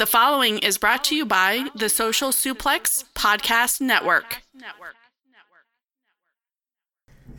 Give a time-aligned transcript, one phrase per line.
[0.00, 4.40] The following is brought to you by the Social Suplex Podcast Network.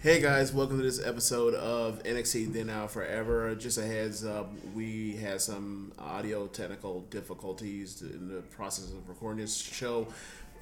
[0.04, 3.55] Hey guys, welcome to this episode of NXT Then Now Forever.
[3.55, 9.41] Just a heads up, we had some audio technical difficulties in the process of recording
[9.41, 10.05] this show.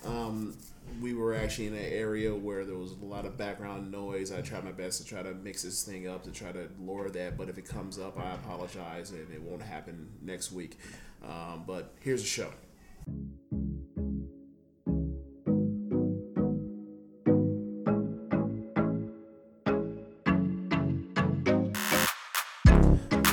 [0.05, 0.55] Um,
[1.01, 4.31] we were actually in an area where there was a lot of background noise.
[4.31, 7.09] I tried my best to try to mix this thing up to try to lower
[7.09, 10.77] that, but if it comes up, I apologize and it won't happen next week.
[11.23, 12.51] Um, but here's the show.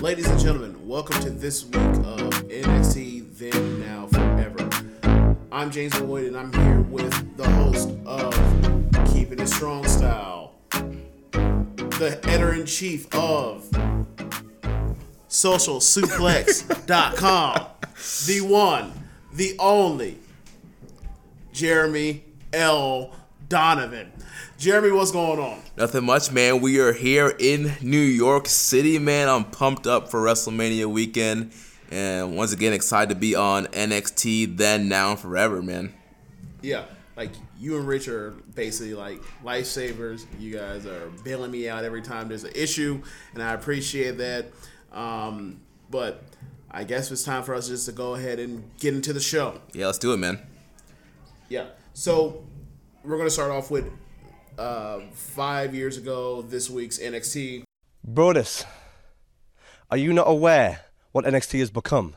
[0.03, 4.69] Ladies and gentlemen, welcome to this week of NXT Then Now Forever.
[5.51, 8.33] I'm James Boyd, and I'm here with the host of
[9.13, 13.69] Keeping It Strong Style, the editor in chief of
[15.29, 17.67] socialsuplex.com,
[18.27, 18.93] the one,
[19.33, 20.19] the only,
[21.53, 23.15] Jeremy L.
[23.49, 24.13] Donovan.
[24.59, 25.61] Jeremy, what's going on?
[25.77, 26.61] Nothing much, man.
[26.61, 29.29] We are here in New York City, man.
[29.29, 31.53] I'm pumped up for WrestleMania weekend.
[31.91, 35.95] And once again, excited to be on NXT then, now, and forever, man.
[36.63, 36.85] Yeah,
[37.17, 40.27] like you and Rich are basically like lifesavers.
[40.39, 43.03] You guys are bailing me out every time there's an issue,
[43.35, 44.47] and I appreciate that.
[44.93, 46.25] Um, but
[46.77, 49.63] I guess it's time for us just to go ahead and get into the show.
[49.73, 50.39] Yeah, let's do it, man.
[51.49, 51.69] Yeah.
[51.95, 52.45] So
[53.03, 53.91] we're gonna start off with
[54.59, 57.63] uh, five years ago this week's NXT.
[58.07, 58.67] Brodus,
[59.91, 60.81] are you not aware
[61.13, 62.15] what NXT has become?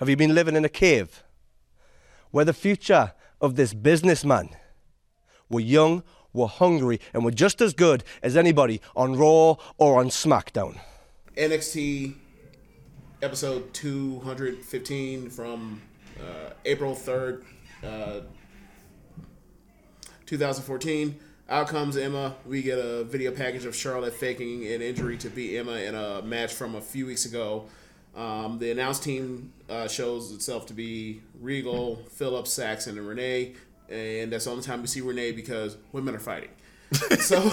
[0.00, 1.22] Have you been living in a cave?
[2.30, 4.50] We're the future of this businessman.
[5.48, 6.02] We're young,
[6.34, 10.76] we're hungry, and we're just as good as anybody on Raw or on SmackDown.
[11.38, 12.16] NXT
[13.20, 15.82] episode 215 from
[16.20, 17.42] uh, April 3rd,
[17.82, 18.20] uh,
[20.26, 21.18] 2014.
[21.50, 22.36] Out comes Emma.
[22.46, 26.22] We get a video package of Charlotte faking an injury to beat Emma in a
[26.22, 27.64] match from a few weeks ago.
[28.14, 33.54] Um, the announced team uh, shows itself to be Regal, Phillips, Saxton, and Renee.
[33.88, 36.50] And that's the only time we see Renee because women are fighting.
[37.18, 37.50] so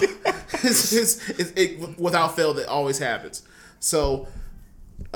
[0.52, 3.42] it's, it's, it's, it, without fail, that always happens.
[3.80, 4.28] So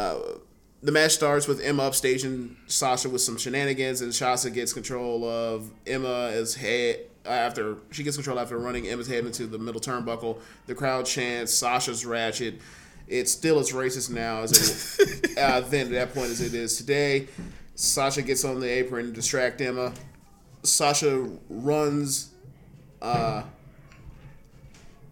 [0.01, 0.39] uh,
[0.83, 5.71] the match starts with Emma upstaging Sasha with some shenanigans, and Sasha gets control of
[5.87, 10.41] Emma as head after she gets control after running Emma's head into the middle turnbuckle.
[10.67, 12.61] The crowd chants Sasha's ratchet.
[13.09, 16.79] It's still as racist now as it uh, then at that point as it is
[16.79, 17.29] today.
[17.75, 19.93] Sasha gets on the apron to distract Emma.
[20.63, 22.31] Sasha runs
[23.03, 23.43] uh,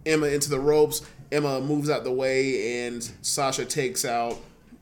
[0.06, 1.02] Emma into the ropes.
[1.30, 4.38] Emma moves out the way, and Sasha takes out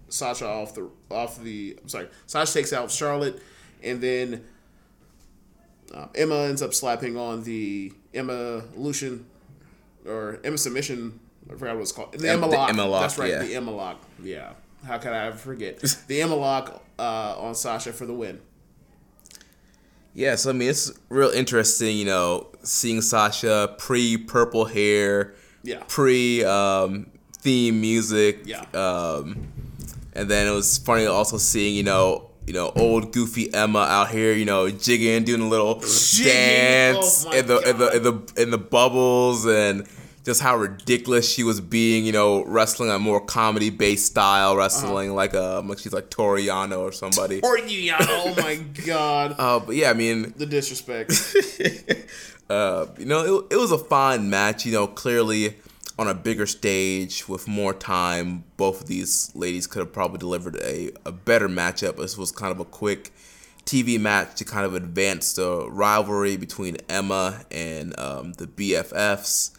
[0.09, 1.79] Sasha off the off the.
[1.83, 3.41] I'm sorry, Sasha takes out Charlotte,
[3.83, 4.45] and then
[5.95, 9.27] uh, Emma ends up slapping on the Emma Lucian
[10.07, 11.19] or Emma submission.
[11.49, 12.13] I forgot what it's called.
[12.13, 12.69] The Em- Emma lock.
[12.71, 13.31] Emma lock, That's right.
[13.31, 13.43] yeah.
[13.43, 14.01] The Emma lock.
[14.23, 14.53] Yeah.
[14.87, 15.79] How could I ever forget
[16.09, 18.41] the Emma lock uh, on Sasha for the win?
[20.15, 25.83] Yeah, so I mean, it's real interesting, you know, seeing Sasha pre purple hair, Yeah.
[25.89, 28.41] pre um, theme music.
[28.47, 28.63] Yeah.
[28.73, 29.49] Um,
[30.17, 34.11] and then it was funny also seeing, you know, you know, old goofy Emma out
[34.11, 38.03] here, you know, jigging, doing a little Jigging, dance oh in the, in the in
[38.03, 39.87] the in the bubbles and
[40.25, 45.15] just how ridiculous she was being, you know, wrestling a more comedy based style wrestling,
[45.15, 47.41] like a like she's like Toriano or somebody.
[47.43, 47.97] Or Yana.
[48.01, 48.57] Oh my
[48.87, 49.37] God.
[49.39, 51.13] Uh, but yeah, I mean, The disrespect.
[52.51, 54.67] uh, you know, it, it was a fine match.
[54.67, 55.57] You know, clearly
[55.99, 60.57] on a bigger stage with more time, both of these ladies could have probably delivered
[60.57, 61.97] a, a better matchup.
[61.97, 63.13] This was kind of a quick
[63.65, 69.53] TV match to kind of advance the rivalry between Emma and um, the BFFs.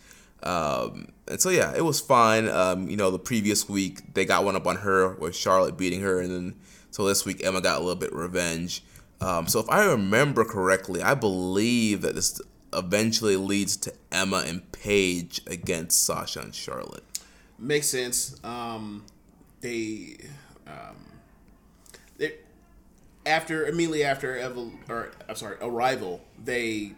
[0.44, 2.48] Um, and so yeah, it was fine.
[2.48, 6.02] Um, you know, the previous week they got one up on her with Charlotte beating
[6.02, 6.56] her, and then
[6.92, 8.84] so this week Emma got a little bit revenge.
[9.20, 12.40] Um, so if I remember correctly, I believe that this
[12.78, 17.04] eventually leads to Emma and Paige against Sasha and Charlotte.
[17.60, 18.40] Makes sense.
[18.44, 19.04] Um,
[19.62, 20.18] they,
[20.68, 20.96] um,
[22.18, 22.34] they
[23.26, 26.94] after immediately after Evol- or I'm sorry, Arrival, they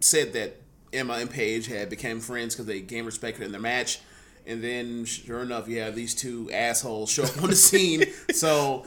[0.00, 0.60] said that
[0.92, 4.00] Emma and Paige had became friends because they gained respect in their match.
[4.46, 8.04] And then, sure enough, you have these two assholes show up on the scene.
[8.32, 8.84] so,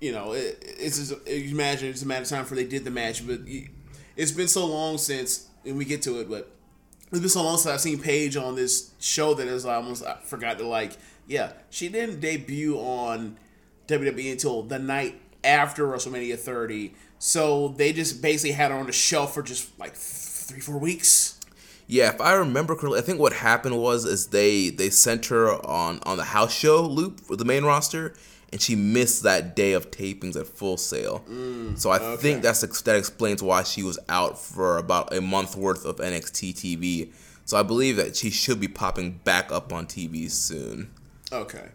[0.00, 2.84] you know, it, it's just, you imagine it's a matter of time before they did
[2.84, 3.26] the match.
[3.26, 3.40] But
[4.16, 6.50] it's been so long since, and we get to it, but
[7.10, 10.04] it's been so long since I've seen Paige on this show that is I almost
[10.04, 10.96] I forgot to like.
[11.26, 13.36] Yeah, she didn't debut on
[13.86, 16.94] WWE until the night after WrestleMania 30.
[17.18, 21.38] So they just basically had her on the shelf for just like three, four weeks.
[21.86, 25.54] Yeah, if I remember correctly, I think what happened was is they they sent her
[25.66, 28.14] on on the house show loop for the main roster,
[28.52, 31.24] and she missed that day of tapings at Full Sail.
[31.76, 35.84] so I think that's that explains why she was out for about a month worth
[35.84, 37.12] of NXT TV.
[37.44, 40.90] So I believe that she should be popping back up on TV soon.
[41.32, 41.68] Okay.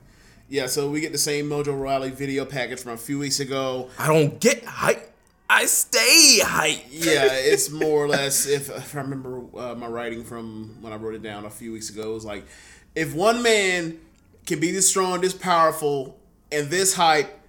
[0.47, 3.89] Yeah, so we get the same Mojo Rawley video package from a few weeks ago.
[3.97, 5.11] I don't get hype.
[5.49, 6.81] I stay hype.
[6.89, 10.97] Yeah, it's more or less, if, if I remember uh, my writing from when I
[10.97, 12.45] wrote it down a few weeks ago, it was like,
[12.95, 13.99] if one man
[14.45, 16.17] can be this strong, this powerful,
[16.51, 17.39] and this hype,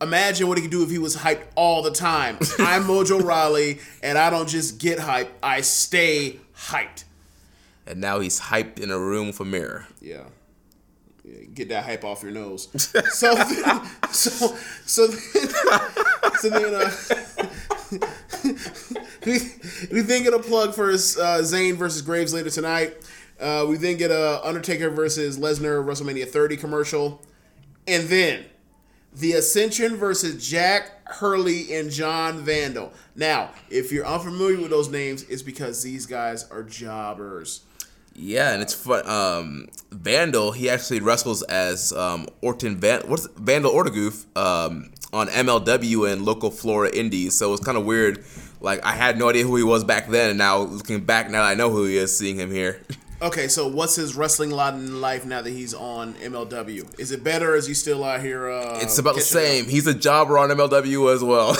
[0.00, 2.36] imagine what he could do if he was hyped all the time.
[2.58, 7.04] I'm Mojo Rawley, and I don't just get hyped, I stay hyped.
[7.86, 9.86] And now he's hyped in a room for mirror.
[10.00, 10.24] Yeah.
[11.24, 12.68] Yeah, Get that hype off your nose.
[13.12, 13.82] So, then,
[14.12, 15.20] so, so then,
[16.38, 16.90] so then, uh,
[19.24, 19.38] we,
[19.90, 20.94] we then get a plug for uh,
[21.42, 22.96] Zayn versus Graves later tonight.
[23.40, 27.20] Uh, we then get a Undertaker versus Lesnar WrestleMania 30 commercial,
[27.86, 28.44] and then
[29.14, 32.92] the Ascension versus Jack Hurley and John Vandal.
[33.14, 37.62] Now, if you're unfamiliar with those names, it's because these guys are jobbers.
[38.14, 39.06] Yeah, and it's fun.
[39.08, 43.26] Um, Vandal, he actually wrestles as um, Orton Van, what's?
[43.36, 47.36] Vandal Ortagun um, on MLW and local Florida Indies.
[47.36, 48.24] So it's kind of weird.
[48.60, 51.42] Like I had no idea who he was back then, and now looking back, now
[51.42, 52.80] I know who he is, seeing him here.
[53.22, 56.98] Okay, so what's his wrestling lot in life now that he's on MLW?
[57.00, 57.52] Is it better?
[57.52, 58.50] Or is he still out here?
[58.50, 59.44] Uh, it's about the catching up?
[59.44, 59.64] same.
[59.68, 61.56] He's a jobber on MLW as well.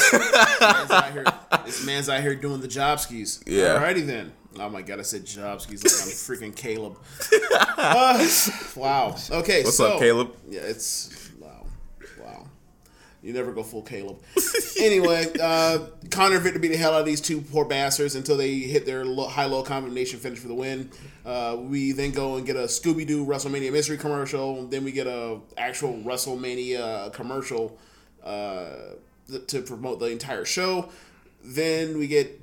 [0.60, 1.24] Man's here,
[1.64, 3.42] this man's out here doing the job skis.
[3.46, 3.78] Yeah.
[3.78, 4.32] Alrighty then.
[4.58, 6.98] Oh my god, I said job skis like I'm freaking Caleb.
[7.78, 8.26] Uh,
[8.74, 9.14] wow.
[9.30, 9.62] Okay.
[9.62, 10.34] What's so, up, Caleb?
[10.48, 11.25] Yeah, it's.
[13.26, 14.18] You never go full Caleb.
[14.80, 15.80] anyway, uh,
[16.10, 19.04] Konnor Viktor beat the hell out of these two poor bastards until they hit their
[19.04, 20.88] low, high-low combination finish for the win.
[21.24, 24.64] Uh, we then go and get a Scooby Doo WrestleMania mystery commercial.
[24.68, 27.76] Then we get a actual WrestleMania commercial
[28.22, 28.66] uh,
[29.28, 30.88] th- to promote the entire show.
[31.42, 32.40] Then we get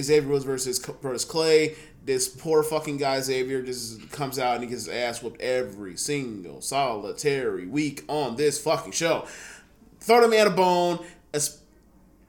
[0.00, 1.76] Xavier Woods versus C- Brodus Clay.
[2.04, 5.98] This poor fucking guy Xavier just comes out and he gets his ass whooped every
[5.98, 9.26] single solitary week on this fucking show.
[10.00, 11.04] Throw the man a bone.
[11.34, 11.58] It's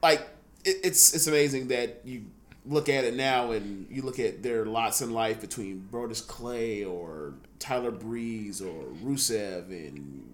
[0.01, 0.21] like
[0.63, 2.25] it, it's it's amazing that you
[2.65, 6.83] look at it now and you look at their lots in life between Brodus Clay
[6.83, 10.33] or Tyler Breeze or Rusev and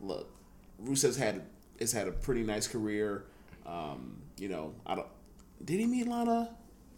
[0.00, 0.28] look,
[0.84, 1.42] Rusev's had
[1.80, 3.24] has had a pretty nice career.
[3.66, 5.06] Um, you know, I don't.
[5.64, 6.48] Did he meet Lana?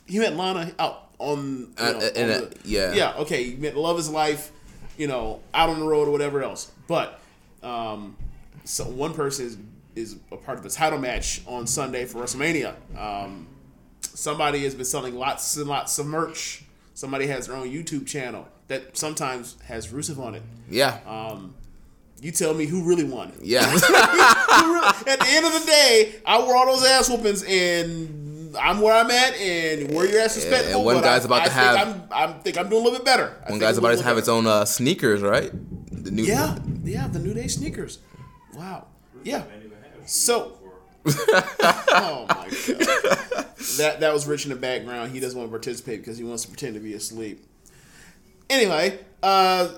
[0.07, 1.73] He met Lana out on.
[1.79, 2.93] You Uh, know, in on a- the- yeah.
[2.95, 3.15] Yeah.
[3.19, 3.45] Okay.
[3.45, 4.53] He met love his life.
[4.97, 6.71] You know, out on the road or whatever else.
[6.87, 7.19] But
[7.63, 8.17] um,
[8.65, 9.59] so one person is
[9.97, 12.75] is a part of a title match on Sunday for WrestleMania.
[12.97, 13.49] Um,
[14.01, 16.63] somebody has been selling lots and lots of merch.
[16.95, 20.43] Somebody has their own YouTube channel that sometimes has Rusev on it.
[20.71, 21.55] yeah, Um,
[22.21, 23.33] you tell me who really won.
[23.43, 23.65] yeah.
[23.73, 28.81] Really- at the end of the day, I wore all those ass whoopings, and I'm
[28.81, 31.45] where I'm at, and where your ass is Yeah, and one guy's I, about I
[31.45, 33.35] to think have- I'm, I'm think I'm doing a little bit better.
[33.49, 35.51] One guy's about to have little its own uh, sneakers, right?
[35.91, 36.25] The new.
[36.25, 37.99] Yeah, yeah, the New Day sneakers.
[38.61, 38.89] Wow.
[39.25, 39.45] Yeah.
[40.05, 40.53] So.
[41.07, 42.35] oh my
[42.69, 43.47] god.
[43.79, 45.13] That that was Rich in the background.
[45.13, 47.43] He doesn't want to participate because he wants to pretend to be asleep.
[48.51, 49.69] Anyway, uh,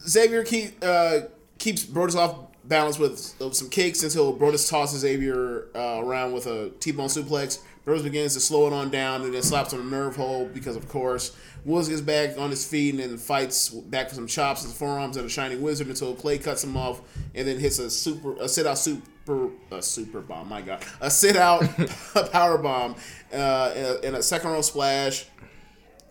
[0.00, 1.22] Xavier keep, uh,
[1.58, 6.70] keeps Brodus off balance with some kicks until Brodus tosses Xavier uh, around with a
[6.80, 7.58] T-bone suplex.
[7.84, 10.76] Brodus begins to slow it on down and then slaps on a nerve hold because,
[10.76, 14.64] of course, Woods gets back on his feet and then fights back for some chops
[14.64, 17.00] and forearms at a Shining Wizard until Clay cuts him off
[17.34, 20.48] and then hits a super a sit out super a super bomb.
[20.48, 21.62] My God, a sit out
[22.32, 22.96] power bomb
[23.32, 25.26] uh, and a- second row splash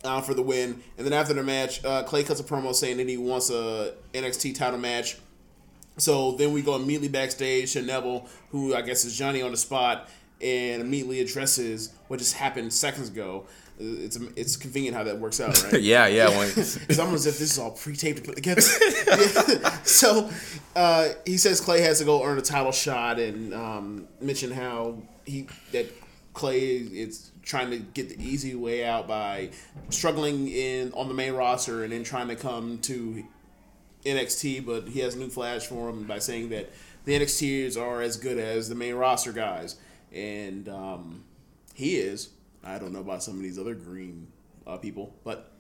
[0.04, 0.82] uh, for the win.
[0.98, 3.94] And then after the match, uh, Clay cuts a promo saying that he wants a
[4.14, 5.18] NXT title match.
[5.98, 9.58] So then we go immediately backstage to Neville, who I guess is Johnny on the
[9.58, 10.10] spot,
[10.42, 13.46] and immediately addresses what just happened seconds ago.
[13.82, 15.82] It's it's convenient how that works out, right?
[15.82, 16.30] yeah, yeah.
[16.30, 18.62] It's almost as if this is all pre-taped and put together.
[19.84, 20.30] So
[20.76, 24.98] uh, he says Clay has to go earn a title shot, and um, mention how
[25.26, 25.88] he that
[26.34, 29.50] Clay is trying to get the easy way out by
[29.90, 33.24] struggling in on the main roster and then trying to come to
[34.06, 34.66] NXT.
[34.66, 36.72] But he has a new flash for him by saying that
[37.06, 39.76] the NXTers are as good as the main roster guys,
[40.12, 41.24] and um,
[41.74, 42.30] he is.
[42.64, 44.28] I don't know about some of these other green
[44.68, 45.52] uh, people, but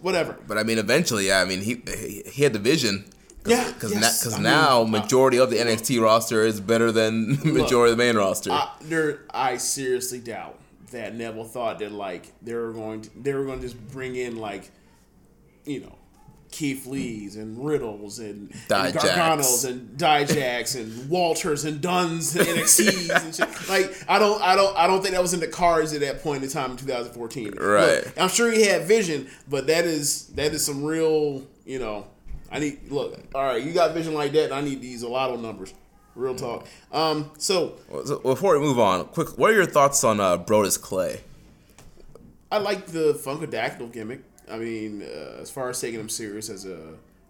[0.00, 0.38] whatever.
[0.46, 1.40] but I mean, eventually, yeah.
[1.40, 1.82] I mean, he
[2.26, 3.04] he, had the vision.
[3.42, 4.32] Cause, Yeah, because yes.
[4.32, 8.04] Mean, now uh, majority of the NXT roster is better than the majority of the
[8.04, 8.50] main roster.
[8.50, 10.58] I, there, I seriously doubt
[10.92, 14.16] that Neville thought that like they were going to they were going to just bring
[14.16, 14.70] in like,
[15.64, 15.98] you know,
[16.54, 23.24] Keith Lees and Riddles and, and Garganos and Dijaks and Walters and Duns and NXTs
[23.24, 23.68] and shit.
[23.68, 26.22] Like I don't I don't I don't think that was in the cards at that
[26.22, 27.54] point in time in 2014.
[27.56, 28.04] Right.
[28.04, 32.06] Look, I'm sure he had vision, but that is that is some real you know.
[32.52, 33.18] I need look.
[33.34, 34.44] All right, you got vision like that.
[34.44, 35.74] And I need these a lot of numbers.
[36.14, 36.68] Real talk.
[36.92, 37.32] Um.
[37.36, 41.20] So So before we move on, quick, what are your thoughts on uh, Brodus Clay?
[42.52, 44.22] I like the Funkadactyl gimmick.
[44.50, 46.78] I mean, uh, as far as taking him serious as a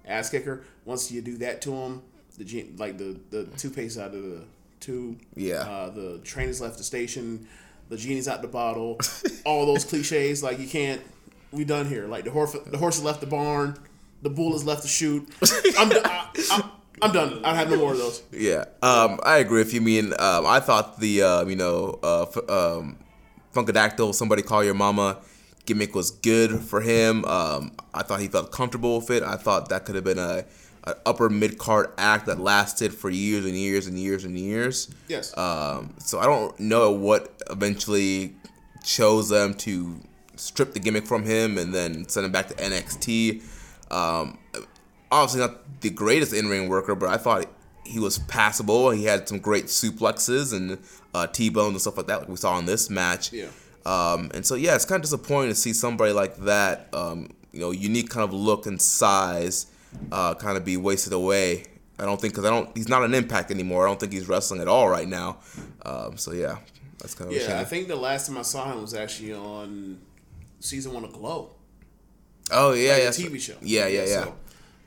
[0.07, 2.03] ass kicker, once you do that to him,
[2.39, 4.41] the gen- like the the toothpaste out of the
[4.81, 5.61] tube, Yeah.
[5.61, 7.47] uh, the train has left the station,
[7.89, 8.99] the genie's out the bottle,
[9.45, 10.43] all those cliches.
[10.43, 11.01] Like you can't,
[11.53, 12.07] we done here.
[12.07, 13.77] Like the horse, the horse has left the barn,
[14.23, 15.29] the bull has left the chute.
[15.79, 16.63] I'm, do- I, I'm,
[17.03, 17.45] I'm done.
[17.45, 18.23] I have no more of those.
[18.33, 19.81] Yeah, um, I agree with you.
[19.81, 22.97] I mean, um, I thought the um, you know uh, f- um,
[23.55, 25.19] Funkadactyl, somebody call your mama
[25.67, 27.25] gimmick was good for him.
[27.25, 29.23] Um, I thought he felt comfortable with it.
[29.23, 30.45] I thought that could have been a,
[30.85, 34.93] a upper mid card act that lasted for years and years and years and years.
[35.09, 35.37] Yes.
[35.37, 38.35] Um, so I don't know what eventually
[38.83, 40.01] chose them to
[40.37, 43.43] strip the gimmick from him and then send him back to NXT.
[43.91, 44.39] Um,
[45.11, 47.47] obviously not the greatest in-ring worker, but I thought
[47.85, 48.91] he was passable.
[48.91, 50.79] He had some great suplexes and
[51.15, 53.33] uh, T-bones and stuff like that, like we saw in this match.
[53.33, 53.49] Yeah.
[53.87, 57.61] Um, and so yeah, it's kind of disappointing to see somebody like that, um, you
[57.61, 59.67] know, unique kind of look and size,
[60.11, 61.65] uh, kind of be wasted away.
[61.99, 62.77] I don't think because I don't.
[62.77, 63.87] He's not an impact anymore.
[63.87, 65.37] I don't think he's wrestling at all right now.
[65.87, 66.57] Um, so yeah,
[66.99, 67.61] that's kind of Yeah.
[67.61, 70.01] I think the last time I saw him was actually on
[70.61, 71.51] season one of Glow.
[72.51, 73.55] oh yeah, like yeah, TV show.
[73.63, 74.07] Yeah, yeah, yeah.
[74.25, 74.35] so-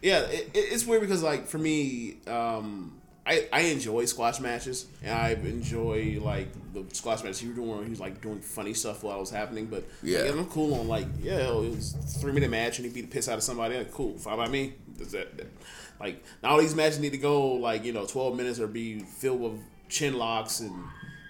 [0.02, 2.97] yeah, it- it's weird because like for me, um,
[3.28, 7.84] I I enjoy squash matches and I enjoy like the squash matches you were doing
[7.84, 9.66] he was like doing funny stuff while it was happening.
[9.66, 10.20] But Yeah.
[10.22, 13.02] like, I'm cool on like yeah, it was a three minute match and he beat
[13.02, 13.78] the piss out of somebody.
[13.78, 14.74] Like, cool, fine by me.
[14.98, 15.52] Does that, that-
[16.00, 19.00] like now all these matches need to go like you know 12 minutes or be
[19.00, 20.74] filled with chin locks and.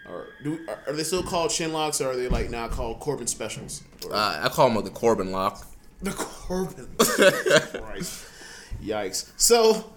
[0.09, 3.01] Or do are, are they still called chin locks or are they like now called
[3.01, 3.83] Corbin specials?
[4.05, 5.65] Or- Uh, I call them the Corbin lock.
[6.01, 6.87] the Corbin.
[7.81, 8.25] Christ.
[8.81, 9.31] Yikes.
[9.35, 9.91] So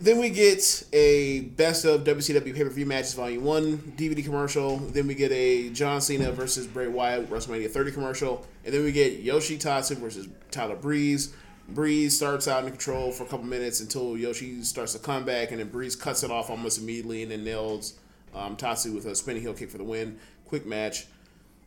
[0.00, 4.78] then we get a best of WCW pay per view matches volume one DVD commercial.
[4.78, 8.92] Then we get a John Cena versus Bray Wyatt WrestleMania 30 commercial, and then we
[8.92, 11.34] get Yoshi Tatsu versus Tyler Breeze.
[11.68, 15.50] Breeze starts out in control for a couple minutes until Yoshi starts to come back,
[15.50, 17.94] and then Breeze cuts it off almost immediately, and then nails
[18.34, 20.18] um, Tatsu with a spinning heel kick for the win.
[20.46, 21.06] Quick match.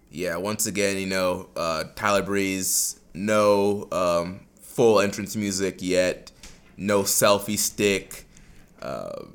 [0.09, 6.31] Yeah, once again, you know, uh, Tyler Breeze, no um, full entrance music yet,
[6.77, 8.25] no selfie stick.
[8.81, 9.25] Uh,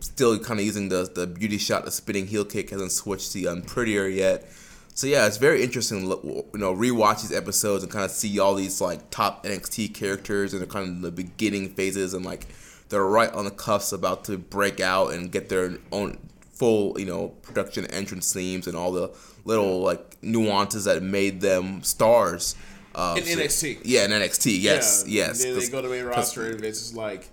[0.00, 3.42] still kind of using the the beauty shot, the spinning heel kick hasn't switched to
[3.42, 4.46] unprettier yet.
[4.94, 6.02] So yeah, it's very interesting.
[6.08, 10.52] You know, rewatch these episodes and kind of see all these like top NXT characters
[10.52, 12.46] and they're kind of the beginning phases and like
[12.88, 16.18] they're right on the cuffs about to break out and get their own
[16.52, 19.10] full you know production entrance themes and all the
[19.46, 22.54] little like nuances that made them stars.
[22.94, 23.80] Um, In NXT.
[23.84, 24.60] Yeah, in NXT.
[24.60, 25.42] Yes, Yeah, yes.
[25.42, 27.28] Then they go to main roster and it's just like,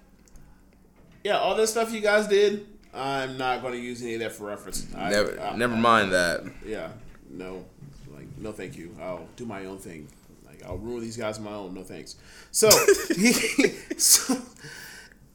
[1.23, 4.31] yeah, all this stuff you guys did, I'm not going to use any of that
[4.33, 4.87] for reference.
[4.95, 6.43] I, Never, I- never mind that.
[6.65, 6.89] Yeah,
[7.29, 7.65] no,
[8.13, 8.95] like no, thank you.
[9.01, 10.07] I'll do my own thing.
[10.45, 11.73] Like I'll rule these guys on my own.
[11.73, 12.15] No thanks.
[12.51, 12.69] So,
[13.15, 13.31] he,
[13.97, 14.37] so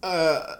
[0.02, 0.56] uh,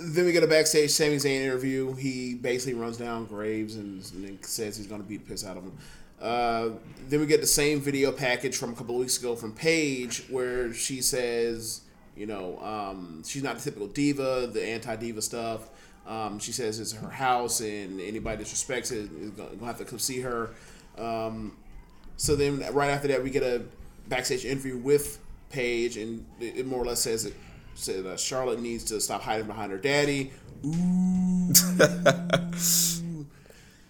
[0.00, 1.94] then we get a backstage Sami Zayn interview.
[1.94, 5.44] He basically runs down Graves and, and then says he's going to beat the piss
[5.46, 5.76] out of him.
[6.20, 6.70] Uh,
[7.08, 10.24] then we get the same video package from a couple of weeks ago from Paige
[10.28, 11.82] where she says,
[12.16, 15.70] you know, um, she's not the typical diva, the anti diva stuff.
[16.06, 19.84] Um, she says it's her house and anybody disrespects it is going to have to
[19.84, 20.50] come see her.
[20.96, 21.56] Um,
[22.16, 23.62] so then right after that, we get a
[24.08, 25.18] backstage interview with
[25.50, 27.34] Paige, and it, it more or less says it
[27.74, 30.32] said uh, Charlotte needs to stop hiding behind her daddy.
[30.66, 31.52] Ooh.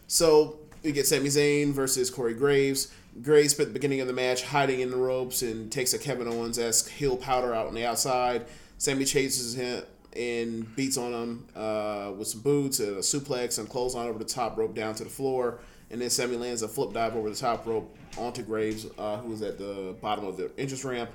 [0.07, 2.90] So we get Sami Zayn versus Corey Graves.
[3.21, 6.26] Graves spent the beginning of the match hiding in the ropes and takes a Kevin
[6.26, 8.47] Owens esque heel powder out on the outside.
[8.78, 9.83] Sami chases him
[10.16, 14.25] and beats on him uh, with some boots and a suplex and clothesline over the
[14.25, 15.59] top rope down to the floor.
[15.90, 19.28] And then Sami lands a flip dive over the top rope onto Graves, uh, who
[19.28, 21.11] was at the bottom of the entrance ramp.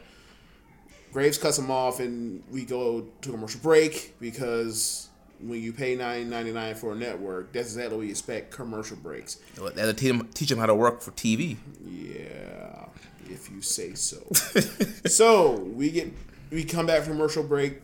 [1.12, 5.10] Graves cuts him off, and we go to commercial break because
[5.48, 8.98] when you pay nine ninety nine for a network, that's exactly what you expect commercial
[8.98, 9.40] breaks.
[9.58, 11.58] Had to teach them, teach them how to work for TV.
[11.86, 12.86] Yeah,
[13.30, 14.20] if you say so.
[15.06, 16.14] so we get
[16.52, 17.82] we come back from commercial break.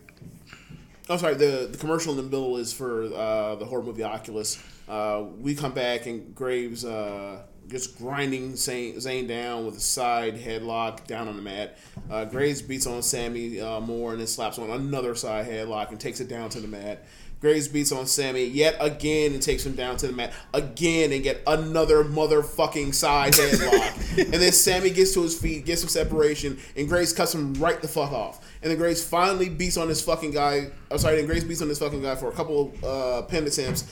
[1.09, 1.35] I'm sorry.
[1.35, 4.61] The the commercial in the middle is for uh, the horror movie Oculus.
[4.87, 11.05] Uh, we come back and Graves uh, just grinding Zayn, down with a side headlock
[11.05, 11.77] down on the mat.
[12.09, 15.99] Uh, Graves beats on Sami uh, more and then slaps on another side headlock and
[15.99, 17.05] takes it down to the mat.
[17.41, 21.23] Graves beats on Sami yet again and takes him down to the mat again and
[21.23, 24.17] get another motherfucking side headlock.
[24.17, 27.81] and then Sami gets to his feet, gets some separation, and Graves cuts him right
[27.81, 28.45] the fuck off.
[28.61, 30.67] And then Graves finally beats on this fucking guy.
[30.91, 33.47] I'm sorry, then Graves beats on this fucking guy for a couple of uh, pin
[33.47, 33.89] attempts.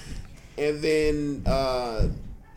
[0.58, 2.10] And then uh,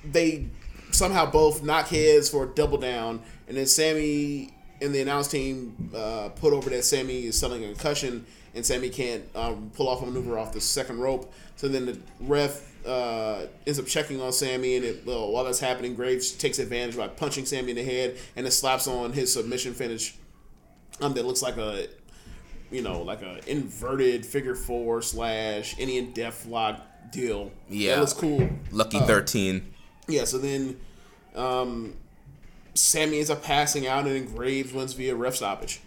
[0.04, 0.48] they
[0.90, 3.22] somehow both knock heads for a double down.
[3.46, 4.50] And then Sami
[4.82, 8.88] and the announce team uh, put over that Sami is selling a concussion and Sami
[8.90, 11.32] can't um, pull off a maneuver off the second rope.
[11.56, 15.60] So then the ref uh, ends up checking on Sami, and it, well, while that's
[15.60, 19.32] happening, Graves takes advantage by punching Sami in the head, and it slaps on his
[19.32, 20.14] submission finish.
[21.00, 21.86] Um, that looks like a,
[22.70, 26.80] you know, like a inverted figure four slash Indian death lock
[27.10, 27.50] deal.
[27.68, 27.94] Yeah.
[27.94, 28.48] that looks cool.
[28.70, 29.74] Lucky Uh, 13.
[30.08, 30.78] Yeah, so then
[31.34, 31.94] um,
[32.74, 35.80] Sami ends up passing out, and then Graves wins via ref stoppage.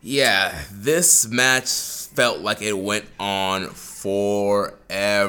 [0.00, 3.66] Yeah, this match felt like it went on
[4.88, 5.24] forever.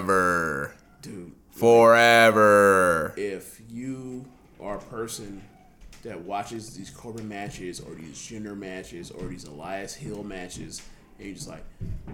[1.02, 3.14] Dude, Forever.
[3.18, 4.26] if you
[4.62, 5.42] are a person
[6.04, 10.82] that watches these Corbin matches or these Jinder matches or these Elias Hill matches,
[11.18, 11.64] and you're just like,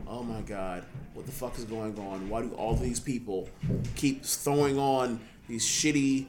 [0.07, 0.83] oh my god,
[1.13, 2.29] what the fuck is going on?
[2.29, 3.49] Why do all these people
[3.95, 6.25] keep throwing on these shitty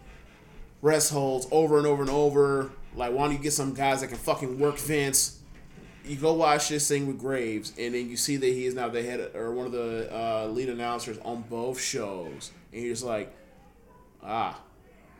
[0.82, 2.70] rest holds over and over and over?
[2.94, 5.35] Like, why don't you get some guys that can fucking work Vince?
[6.06, 8.88] You go watch this thing with Graves, and then you see that he is now
[8.88, 13.04] the head or one of the uh, lead announcers on both shows, and you're just
[13.04, 13.34] like,
[14.22, 14.60] ah,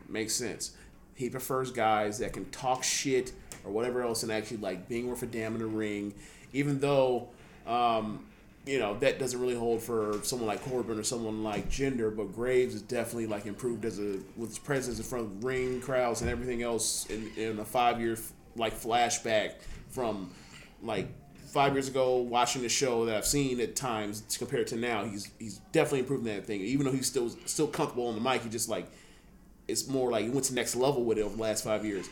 [0.09, 0.73] makes sense.
[1.17, 3.33] He prefers guys that can talk shit
[3.65, 6.15] or whatever else and actually like being worth a damn in the ring,
[6.53, 7.31] even though,
[7.67, 8.25] um,
[8.65, 12.33] you know, that doesn't really hold for someone like Corbin or someone like Jinder, but
[12.33, 16.21] Graves is definitely like improved as a with his presence in front of ring crowds
[16.21, 18.17] and everything else in, in a five year
[18.57, 19.55] like flashback
[19.91, 20.31] from
[20.83, 21.09] like
[21.57, 25.05] five years ago watching the show that I've seen at times compared to now.
[25.05, 26.61] He's he's definitely improving that thing.
[26.61, 28.87] Even though he's still still comfortable on the mic, he just like
[29.69, 32.09] it's more like he went to next level with it over the last five years.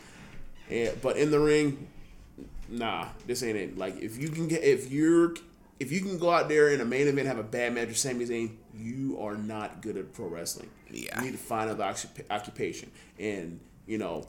[0.69, 1.87] And, but in the ring,
[2.69, 3.77] nah, this ain't it.
[3.77, 5.35] Like if you can get if you're
[5.79, 7.97] if you can go out there in a main event have a bad match with
[7.97, 10.69] Sami Zayn, you are not good at pro wrestling.
[10.89, 11.19] Yeah.
[11.19, 11.95] You need to find another
[12.29, 12.91] occupation.
[13.19, 14.25] And you know,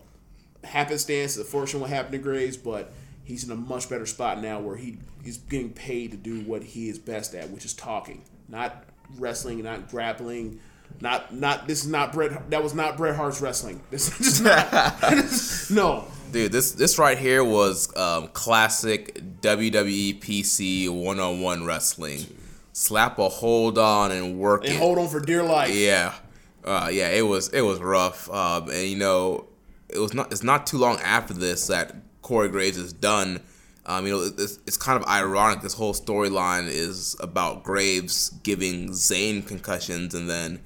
[0.65, 2.93] happenstance, is a fortune what happened to Graves, but
[3.27, 6.63] he's in a much better spot now where he he's getting paid to do what
[6.63, 8.85] he is best at, which is talking, not
[9.19, 10.61] wrestling, not grappling.
[10.99, 11.67] Not, not.
[11.67, 12.49] This is not Bret.
[12.49, 13.83] That was not Bret Hart's wrestling.
[13.91, 15.71] This is just not.
[15.71, 22.27] no, Dude, this this right here was um, classic WWE PC one-on-one wrestling.
[22.73, 24.79] Slap a hold on and work and it.
[24.79, 25.75] hold on for dear life.
[25.75, 26.15] Yeah,
[26.65, 29.47] uh, yeah, it was it was rough, um, and you know,
[29.89, 31.95] it was not it's not too long after this that
[32.27, 33.41] Corey Graves is done.
[33.87, 35.61] Um, you know, it's, it's kind of ironic.
[35.61, 40.61] This whole storyline is about Graves giving Zayn concussions, and then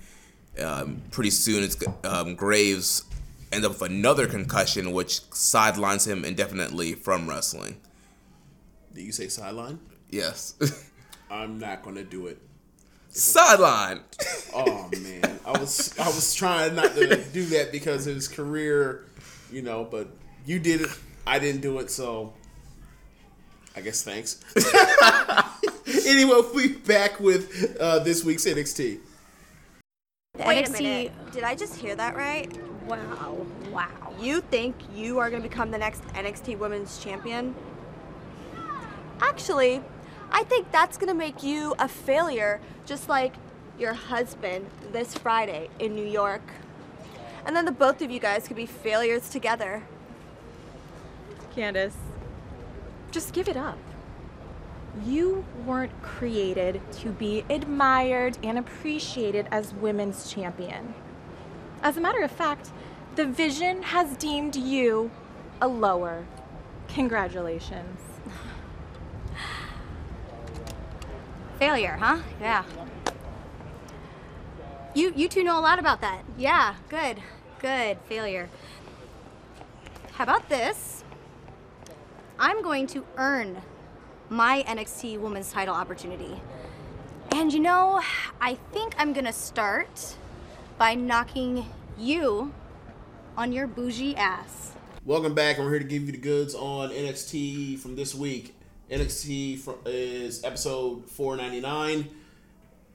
[0.58, 3.04] um, pretty soon it's um, Graves
[3.52, 7.76] ends up with another concussion, which sidelines him indefinitely from wrestling.
[8.94, 9.80] Did you say sideline?
[10.08, 10.54] Yes,
[11.30, 12.38] I'm not gonna do it.
[13.10, 14.00] sideline.
[14.54, 19.04] Oh man, I was I was trying not to do that because of his career,
[19.52, 19.84] you know.
[19.84, 20.08] But
[20.46, 20.88] you did it.
[21.30, 22.32] I didn't do it, so
[23.76, 24.42] I guess thanks.
[26.04, 28.98] anyway, we back with uh, this week's NXT.
[30.44, 31.12] Wait a minute.
[31.30, 32.50] Did I just hear that right?
[32.84, 33.46] Wow.
[33.70, 34.12] Wow.
[34.18, 37.54] You think you are going to become the next NXT Women's Champion?
[39.20, 39.82] Actually,
[40.32, 43.34] I think that's going to make you a failure, just like
[43.78, 46.42] your husband this Friday in New York.
[47.46, 49.84] And then the both of you guys could be failures together.
[51.54, 51.94] Candice,
[53.10, 53.78] just give it up.
[55.04, 60.94] You weren't created to be admired and appreciated as women's champion.
[61.82, 62.70] As a matter of fact,
[63.14, 65.10] the vision has deemed you
[65.60, 66.26] a lower.
[66.88, 68.00] Congratulations.
[71.58, 72.18] Failure, huh?
[72.40, 72.64] Yeah.
[74.94, 76.24] You you two know a lot about that.
[76.36, 77.18] Yeah, good.
[77.60, 77.98] Good.
[78.08, 78.48] Failure.
[80.12, 81.04] How about this?
[82.42, 83.60] I'm going to earn
[84.30, 86.40] my NXT Women's Title opportunity.
[87.32, 88.00] And you know,
[88.40, 90.16] I think I'm gonna start
[90.78, 91.66] by knocking
[91.98, 92.50] you
[93.36, 94.72] on your bougie ass.
[95.04, 98.56] Welcome back, and we're here to give you the goods on NXT from this week.
[98.90, 102.08] NXT is episode 499,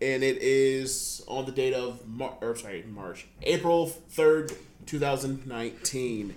[0.02, 4.56] and it is on the date of Mar- or sorry, March, April 3rd,
[4.88, 6.34] 2019.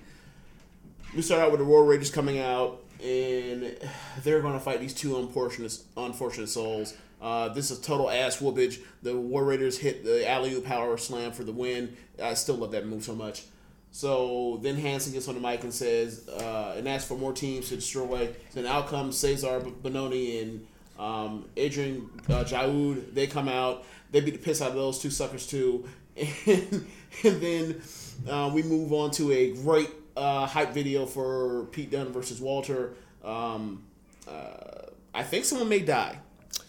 [1.16, 3.76] We start out with the War Raiders coming out, and
[4.22, 6.94] they're going to fight these two unfortunate, unfortunate souls.
[7.20, 8.80] Uh, this is total ass whoopage.
[9.02, 11.96] The War Raiders hit the alley oop power slam for the win.
[12.22, 13.44] I still love that move so much.
[13.90, 17.70] So then Hanson gets on the mic and says, uh, and asks for more teams
[17.70, 18.28] to destroy.
[18.52, 20.66] Then out comes Cezar Bononi and
[20.98, 23.14] um, Adrian uh, Jaoud.
[23.14, 23.84] They come out.
[24.10, 25.88] They beat the piss out of those two suckers too.
[26.46, 26.86] And,
[27.24, 27.82] and then
[28.28, 32.94] uh, we move on to a great uh, hype video for Pete Dunne versus Walter.
[33.24, 33.84] Um,
[34.26, 36.18] uh, I think someone may die.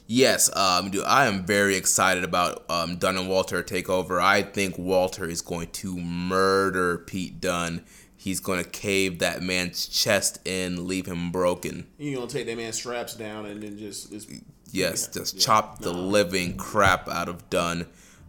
[0.08, 4.20] Yes, um, dude, I am very excited about um, Dunne and Walter takeover.
[4.20, 7.84] I think Walter is going to murder Pete Dunne.
[8.18, 11.88] He's going to cave that man's chest in, leave him broken.
[11.98, 14.30] You gonna take that man's straps down and then just, just
[14.72, 15.42] Yes, Yeah, just yeah.
[15.42, 16.00] chop the No.
[16.00, 17.86] living crap out of Dunne.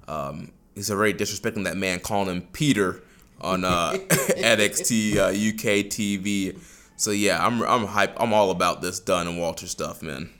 [0.06, 3.02] Um, he's already disrespecting that man, calling him Peter
[3.40, 6.58] on uh, NXT uh, UK TV.
[6.96, 8.14] So yeah, I'm I'm hype.
[8.20, 10.30] I'm all about this Dunne and Walter stuff, man.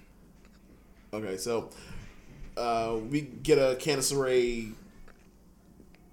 [1.13, 1.71] Okay, so
[2.57, 4.73] uh, we get a Candice LeRae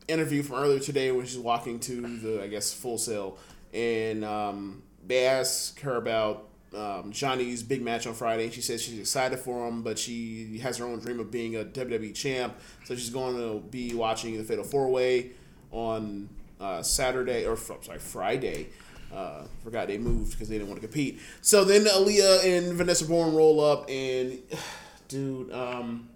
[0.08, 3.38] interview from earlier today when she's walking to the, I guess, Full Sail,
[3.74, 8.46] and um, they ask her about um, Johnny's big match on Friday.
[8.46, 11.56] And she says she's excited for him, but she has her own dream of being
[11.56, 15.32] a WWE champ, so she's going to be watching the Fatal Four Way
[15.72, 18.68] on uh, Saturday or fr- sorry Friday.
[19.14, 21.20] Uh, forgot they moved because they didn't want to compete.
[21.42, 24.40] So then Aliyah and Vanessa Borne roll up, and
[25.08, 26.10] dude, um,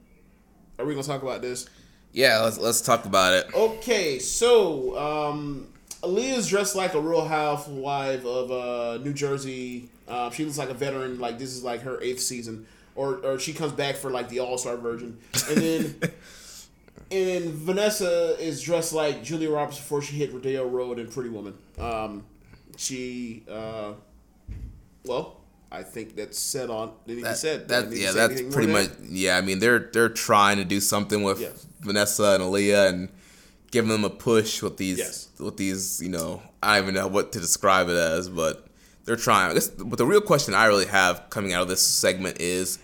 [0.78, 1.70] are we gonna talk about this?
[2.12, 3.54] Yeah, let's let's talk about it.
[3.54, 5.68] Okay, so um,
[6.02, 9.90] Aliyah's dressed like a real housewife of uh, New Jersey.
[10.08, 11.20] Uh, she looks like a veteran.
[11.20, 14.40] Like this is like her eighth season, or or she comes back for like the
[14.40, 15.18] All Star version,
[15.50, 15.96] and then.
[17.12, 21.54] And Vanessa is dressed like Julia Roberts before she hit Rodeo Road in Pretty Woman.
[21.78, 22.24] Um,
[22.78, 23.94] she, uh,
[25.06, 26.94] well, I think that's said on.
[27.08, 29.38] That, said that yeah, that's pretty much yeah.
[29.38, 31.66] I mean, they're they're trying to do something with Yes.
[31.82, 33.10] Vanessa and Aliyah and
[33.72, 35.30] giving them a push with these Yes.
[35.40, 36.02] with these.
[36.02, 38.68] You know, I don't even know what to describe it as, but
[39.06, 39.54] they're trying.
[39.54, 42.80] Guess, but the real question I really have coming out of this segment is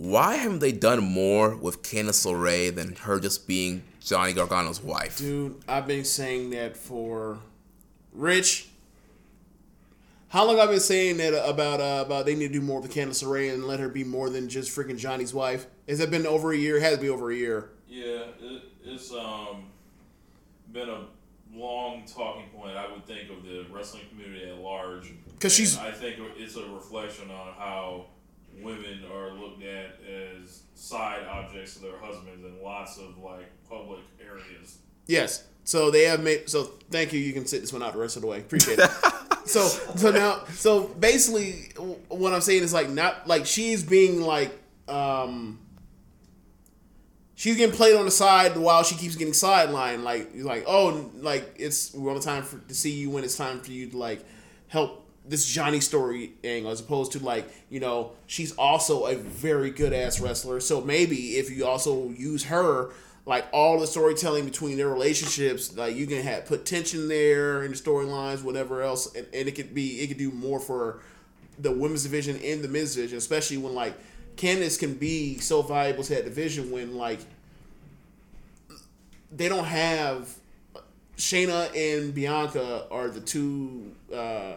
[0.00, 5.18] why haven't they done more with Candice LeRae than her just being Johnny Gargano's wife?
[5.18, 7.38] Dude, I've been saying that for
[8.14, 8.68] Rich.
[10.28, 12.94] How long I've been saying that about uh, about they need to do more with
[12.94, 15.66] Candice LeRae and let her be more than just freaking Johnny's wife?
[15.86, 16.78] Has that been over a year?
[16.78, 17.68] It has to be over a year.
[17.86, 19.66] Yeah, it, it's um
[20.72, 21.04] been a
[21.52, 22.74] long talking point.
[22.74, 25.12] I would think of the wrestling community at large.
[25.34, 28.06] Because she's- I think it's a reflection on how
[28.62, 34.00] women are looked at as side objects of their husbands in lots of like public
[34.20, 34.78] areas.
[35.06, 35.44] Yes.
[35.64, 36.48] So they have made.
[36.48, 37.20] So thank you.
[37.20, 38.38] You can sit this one out the rest of the way.
[38.38, 38.90] Appreciate it.
[39.46, 41.72] so so now so basically
[42.08, 44.52] what I'm saying is like not like she's being like
[44.88, 45.58] um
[47.34, 50.02] she's getting played on the side while she keeps getting sidelined.
[50.02, 53.60] Like like oh like it's we're on time for to see you when it's time
[53.60, 54.24] for you to like
[54.68, 59.70] help this Johnny story angle as opposed to like you know she's also a very
[59.70, 60.60] good ass wrestler.
[60.60, 62.90] So maybe if you also use her
[63.26, 67.70] like all the storytelling between their relationships, like you can have put tension there in
[67.70, 71.00] the storylines, whatever else, and, and it could be it could do more for
[71.58, 73.94] the women's division and the men's division, especially when like
[74.36, 77.20] Candice can be so valuable to that division when like
[79.30, 80.34] they don't have
[81.16, 84.54] Shayna and Bianca are the two uh,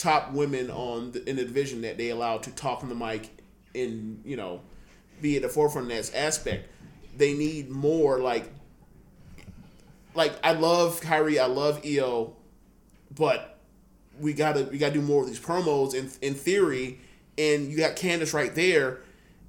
[0.00, 3.28] top women on the, in the division that they allow to talk on the mic
[3.74, 4.60] and you know
[5.20, 6.68] be at the forefront of that aspect.
[7.16, 8.50] They need more like
[10.14, 12.34] like I love Kairi, I love Io,
[13.14, 13.58] but
[14.18, 16.98] we gotta we gotta do more of these promos in in theory,
[17.36, 19.00] and you got Candice right there,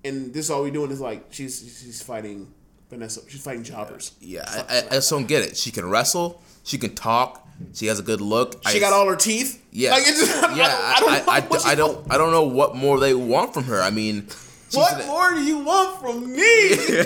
[0.04, 2.54] and this all we doing is like she's she's fighting
[2.90, 3.22] Vanessa.
[3.30, 4.12] She's fighting jobbers.
[4.20, 5.56] Yeah, I, I, I just don't get it.
[5.56, 6.42] She can wrestle.
[6.64, 7.48] She can talk.
[7.74, 8.62] She has a good look.
[8.68, 9.64] She I, got all her teeth.
[9.72, 10.94] Yeah, Like, just, yeah.
[10.96, 12.14] I, don't, I don't know I, what I don't.
[12.14, 13.82] I don't know what more they want from her.
[13.82, 14.28] I mean,
[14.74, 17.04] What more do you want from me?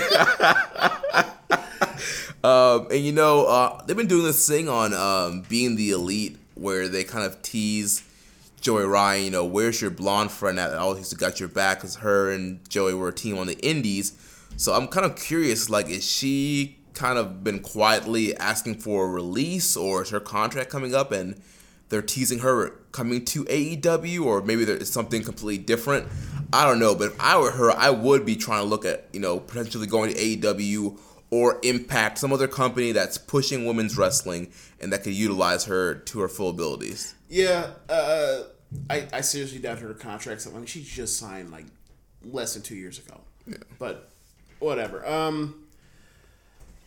[2.45, 6.37] Um, and you know, uh, they've been doing this thing on um, being the elite,
[6.53, 8.03] where they kind of tease
[8.61, 9.23] Joey Ryan.
[9.25, 10.71] You know, where's your blonde friend at?
[10.75, 13.57] Always used to got your back, because her and Joey were a team on the
[13.65, 14.13] Indies.
[14.57, 19.09] So I'm kind of curious, like, is she kind of been quietly asking for a
[19.09, 21.39] release, or is her contract coming up and
[21.89, 26.07] they're teasing her coming to AEW, or maybe there's something completely different?
[26.51, 29.07] I don't know, but if I were her, I would be trying to look at,
[29.13, 34.51] you know, potentially going to AEW or Impact, some other company that's pushing women's wrestling
[34.79, 37.13] and that could utilize her to her full abilities.
[37.29, 38.43] yeah, uh,
[38.89, 40.45] I, I seriously doubt her contract.
[40.53, 41.65] Mean, she just signed like
[42.23, 43.21] less than two years ago.
[43.79, 44.09] But
[44.59, 45.05] whatever.
[45.07, 45.64] Um,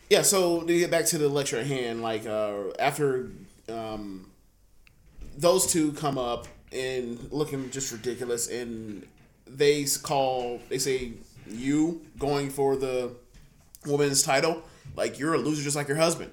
[0.09, 0.21] yeah.
[0.21, 3.29] So to get back to the lecture at hand, like uh, after
[3.67, 4.29] um,
[5.37, 9.05] those two come up and looking just ridiculous, and
[9.47, 11.13] they call they say
[11.47, 13.11] you going for the
[13.85, 14.63] women's title,
[14.95, 16.31] like you're a loser just like your husband.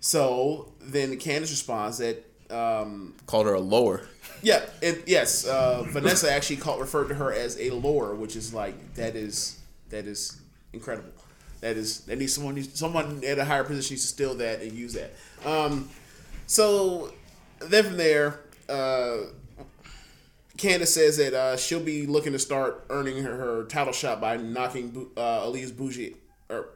[0.00, 4.08] So then Candice responds that um, Called her a lower.
[4.42, 5.46] yeah, it, yes.
[5.46, 9.58] Uh, Vanessa actually called referred to her as a lower, which is like that is
[9.90, 10.40] that is
[10.72, 11.10] incredible.
[11.60, 14.72] That is that needs someone someone at a higher position needs to steal that and
[14.72, 15.12] use that.
[15.44, 15.88] Um,
[16.46, 17.12] so
[17.58, 19.18] then from there, uh,
[20.56, 24.36] Candice says that uh, she'll be looking to start earning her, her title shot by
[24.36, 26.16] knocking uh, Aliyah's bougie
[26.48, 26.68] or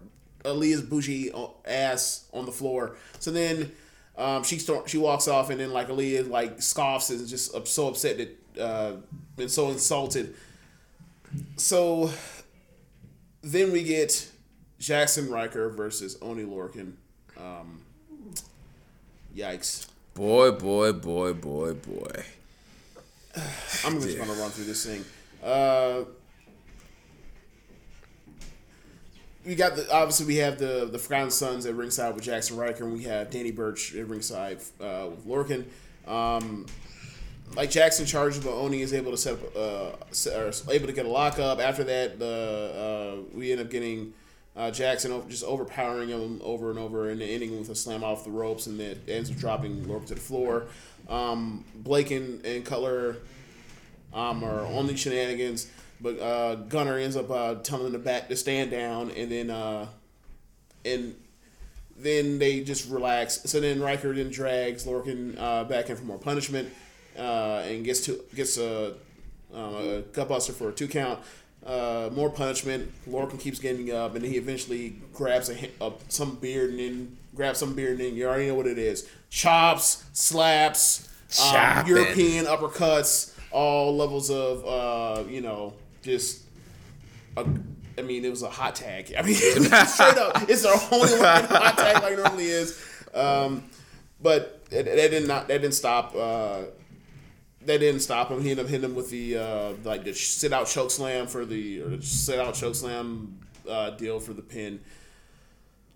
[0.45, 1.33] Aliyah's bougie
[1.65, 2.97] ass on the floor.
[3.19, 3.73] So then
[4.17, 7.89] um, she start, she walks off, and then like Aliyah like scoffs and just so
[7.89, 8.97] upset that uh,
[9.39, 10.35] and so insulted.
[11.57, 12.11] So
[13.43, 14.30] then we get
[14.81, 16.93] Jaxson Ryker versus Oney Lorcan.
[17.37, 17.83] Um,
[19.37, 19.89] yikes.
[20.15, 22.25] Boy, boy, boy, boy, boy.
[23.85, 25.05] I'm just gonna run through this thing.
[25.45, 26.05] Uh,
[29.45, 32.85] we got the obviously we have the the Forgotten Sons at ringside with Jaxson Ryker,
[32.85, 35.65] and we have Danny Burch at ringside uh, with Lorcan.
[36.07, 36.67] Um,
[37.55, 40.93] like Jaxson charges, but Oney is able to set up, uh, se- or able to
[40.93, 41.59] get a lockup.
[41.59, 44.13] After that, the uh, we end up getting
[44.61, 48.31] uh, Jaxson just overpowering him over and over, and ending with a slam off the
[48.31, 50.67] ropes, and that ends up dropping Lorcan to the floor.
[51.09, 53.17] Um, Blake and, and Cutler
[54.13, 55.67] um, are on shenanigans,
[55.99, 59.87] but uh, Gunner ends up uh, telling the back to stand down, and then uh,
[60.85, 61.15] and
[61.97, 63.41] then they just relax.
[63.45, 66.69] So then Ryker then drags Lorcan uh, back in for more punishment,
[67.19, 68.89] uh, and gets to gets a,
[69.55, 71.19] um, a gutbuster for a two count.
[71.65, 72.91] Uh, more punishment.
[73.09, 77.17] Lorcan keeps getting up, and then he eventually grabs a, a some beard and then
[77.35, 81.09] grabs some beard, and then you already know what it is: chops, slaps,
[81.43, 86.43] um, European uppercuts, all levels of uh, you know just
[87.37, 87.47] a,
[87.99, 89.15] I mean, it was a hot tag.
[89.17, 92.83] I mean, straight up, it's the only one hot tag like it normally is.
[93.13, 93.65] Um,
[94.23, 96.15] but that did not that didn't stop.
[96.17, 96.63] Uh,
[97.67, 98.43] that didn't stop him.
[98.43, 101.45] He ended up hitting him with the uh, like the sit out choke slam for
[101.45, 104.81] the or the sit out choke slam uh, deal for the pin.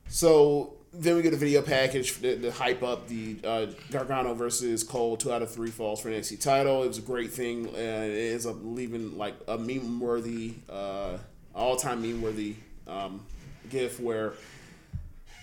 [0.08, 4.84] So then we get a video package to, to hype up the uh, Gargano versus
[4.84, 6.82] Cole two out of three falls for NXT title.
[6.82, 11.16] It was a great thing, and it ends up leaving like a meme worthy, uh,
[11.54, 13.24] all time meme worthy um,
[13.70, 14.34] gif where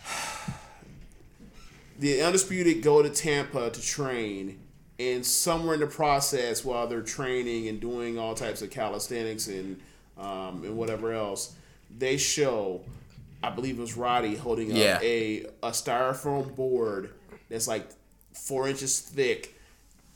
[2.00, 4.60] the undisputed go to Tampa to train,
[5.10, 9.80] and somewhere in the process, while they're training and doing all types of calisthenics and
[10.18, 11.56] um, and whatever else,
[11.98, 12.82] they show,
[13.42, 14.96] I believe it was Roddy holding Yeah.
[14.98, 17.12] up a a styrofoam board
[17.50, 17.88] that's like
[18.34, 19.56] four inches thick,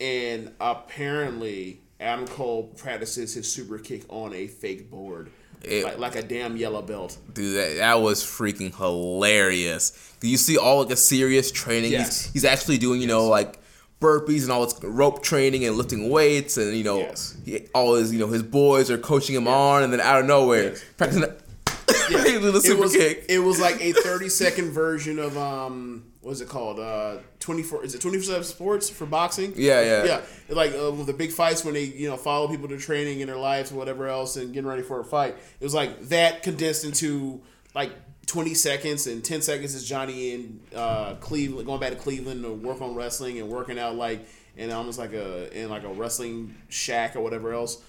[0.00, 5.30] and apparently Adam Cole practices his super kick on a fake board.
[5.62, 7.16] It- like, like a damn yellow belt.
[7.32, 10.12] Dude, that, that was freaking hilarious.
[10.20, 11.92] Do you see all like the serious training.
[11.92, 12.24] Yes.
[12.26, 13.58] He's, he's actually doing, you know, like
[14.00, 17.36] burpees and all this rope training and lifting weights and you know Yes.
[17.44, 20.26] he, all his you know his boys are coaching him on and then out of
[20.26, 20.84] nowhere Yes.
[20.98, 21.40] practicing that
[22.08, 23.24] he do the it was, kick.
[23.28, 26.78] It was like a thirty second version of um, what is it called?
[26.80, 27.84] Uh, twenty four.
[27.84, 29.52] Is it twenty four seven sports for boxing?
[29.56, 30.04] Yeah, yeah.
[30.04, 30.20] yeah.
[30.48, 33.26] Like uh, with the big fights when they you know follow people to training in
[33.28, 35.36] their lives or whatever else and getting ready for a fight.
[35.60, 37.40] It was like that condensed into
[37.74, 37.92] like.
[38.26, 42.52] 20 seconds and 10 seconds is Johnny in uh, Cleveland going back to Cleveland to
[42.52, 46.54] work on wrestling and working out like in almost like a in like a wrestling
[46.68, 47.82] shack or whatever else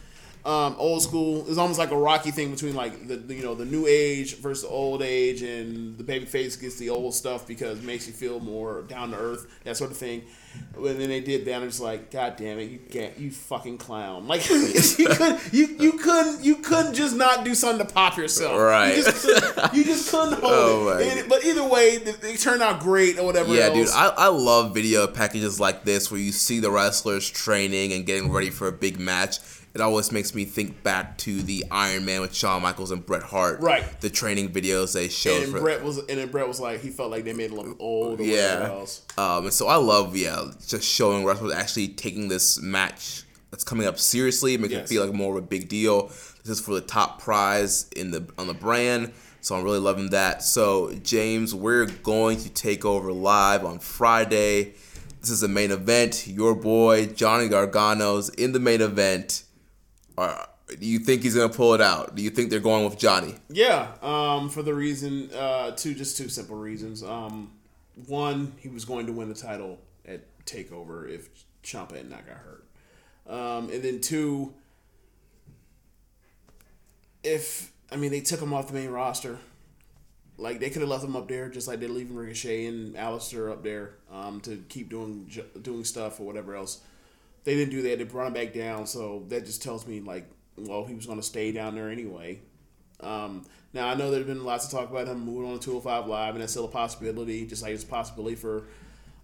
[0.47, 1.45] um, old school.
[1.50, 4.63] is almost like a Rocky thing between like the you know the new age versus
[4.63, 8.39] old age, and the baby face gets the old stuff because it makes you feel
[8.39, 10.23] more down to earth, that sort of thing.
[10.76, 13.80] And then they did that, and it's like, God damn it, you can't, you fucking
[13.80, 14.28] clown!
[14.28, 18.60] Like you could, you you couldn't, you couldn't just not do something to pop yourself,
[18.60, 18.96] Right.
[18.96, 21.17] You just, couldn't- you just couldn't hold Oh, it.
[21.17, 23.56] And- but either way, they, they turned out great or whatever.
[23.56, 23.74] Yeah, else.
[23.76, 28.06] dude, I, I love video packages like this where you see the wrestlers training and
[28.06, 29.38] getting ready for a big match.
[29.78, 33.22] It always makes me think back to the Iron Man with Shawn Michaels and Bret
[33.22, 33.62] Hart.
[33.62, 33.84] Right.
[34.02, 35.44] The training videos they showed.
[35.44, 37.58] and for, Bret was, and then Bret was like, he felt like they made him
[37.58, 38.70] look old or yeah.
[38.72, 39.06] else.
[39.20, 43.86] Um, and so I love, yeah, just showing wrestlers actually taking this match that's coming
[43.86, 46.08] up seriously, making it feel like more of a big deal.
[46.08, 49.13] This is for the top prize in the on the brand.
[49.42, 50.42] So I'm really loving that.
[50.42, 54.74] So James, we're going to take over live on Friday.
[55.22, 56.28] This is the main event.
[56.28, 59.44] Your boy Johnny Gargano's in the main event.
[60.17, 62.15] Do you think he's gonna pull it out?
[62.15, 63.36] Do you think they're going with Johnny?
[63.49, 67.03] Yeah, um, for the reason, uh, two just two simple reasons.
[67.03, 67.51] Um,
[68.06, 71.30] one, he was going to win the title at Takeover if
[71.63, 72.65] Ciampa had not got hurt,
[73.27, 74.53] um, and then two,
[77.23, 79.38] if I mean they took him off the main roster,
[80.38, 83.51] like they could have left him up there just like they're leaving Ricochet and Aleister
[83.51, 86.82] up there um, to keep doing doing stuff or whatever else.
[87.47, 87.97] They didn't do that.
[87.97, 91.17] They brought him back down, so that just tells me like, well, he was going
[91.17, 92.41] to stay down there anyway.
[92.99, 96.07] Um, now I know there's been lots of talk about him moving on to 205
[96.07, 97.45] Live, and that's still a possibility.
[97.45, 98.65] Just like it's a possibility for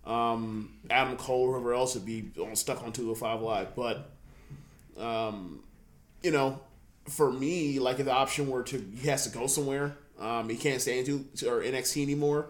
[0.05, 3.75] um, Adam Cole or whoever else would be stuck on 205 Live.
[3.75, 4.09] But
[4.97, 5.61] um,
[6.21, 6.61] you know,
[7.09, 10.55] for me, like if the option were to he has to go somewhere, um, he
[10.55, 12.47] can't stay into or NXT anymore.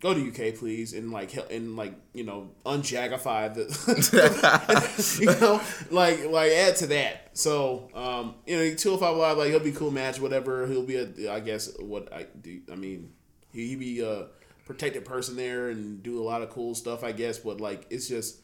[0.00, 5.60] Go to UK, please, and like hel- and like you know unjagify the, you know,
[5.90, 7.30] like like add to that.
[7.32, 10.66] So um, you know, two hundred five live, like he'll be cool match, whatever.
[10.66, 12.60] He'll be a, I guess what I do.
[12.70, 13.12] I mean,
[13.52, 14.26] he he be a
[14.66, 17.38] protected person there and do a lot of cool stuff, I guess.
[17.38, 18.40] But like, it's just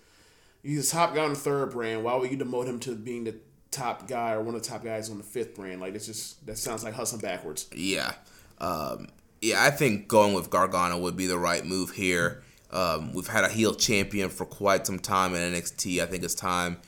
[0.63, 2.03] he's a top guy on the third brand.
[2.03, 3.35] Why would you demote him to being the
[3.71, 5.81] top guy or one of the top guys on the fifth brand?
[5.81, 7.69] Like, it's just that sounds like hustling backwards.
[7.75, 8.15] Yeah.
[8.59, 9.09] Um,
[9.43, 12.43] yeah, I think going with Gargano would be the right move here.
[12.71, 16.01] Um, we've had a heel champion for quite some time in NXT.
[16.01, 16.79] I think it's time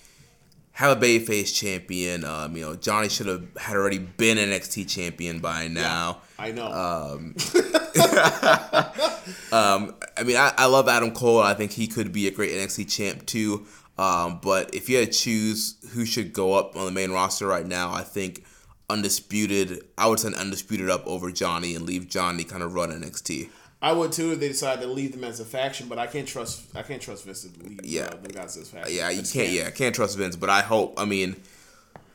[0.75, 2.25] have a babyface champion.
[2.25, 6.19] Um, you know, Johnny should have had already been an NXT champion by now.
[6.39, 6.67] I know.
[6.67, 7.37] Um,
[9.53, 11.41] um, I mean, I, I love Adam Cole.
[11.41, 13.67] I think he could be a great NXT champ too.
[13.97, 17.47] Um, but if you had to choose who should go up on the main roster
[17.47, 18.45] right now, I think
[18.91, 19.83] undisputed.
[19.99, 23.49] I would send undisputed up over Johnny and leave Johnny kind of run NXT.
[23.83, 26.27] I would too if they decide to leave them as a faction, but I can't
[26.27, 28.05] trust I can't trust Vince to leave Yeah.
[28.05, 28.97] uh, guys as a faction.
[28.97, 29.51] Yeah, you can't.
[29.51, 30.37] Yeah, I can't trust Vince.
[30.37, 30.95] But I hope.
[30.99, 31.37] I mean,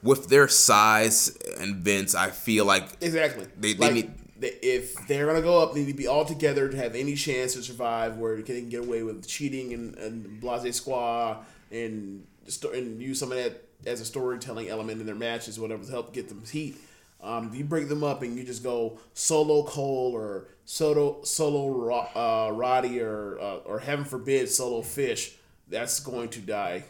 [0.02, 3.46] with their size and Vince, I feel like Exactly.
[3.60, 6.70] They- they Like, need- if they're gonna go up, they need to be all together
[6.70, 8.18] to have any chance to survive.
[8.18, 12.26] Where they can get away with cheating and, and blase squad and
[12.74, 16.14] and use some of that as a storytelling element in their matches, whatever, to help
[16.14, 16.78] get them heat.
[17.22, 21.90] Um, if you break them up and you just go solo Cole or solo solo
[22.16, 25.36] uh, Roddy or uh, or heaven forbid solo Fish,
[25.68, 26.84] that's going to die.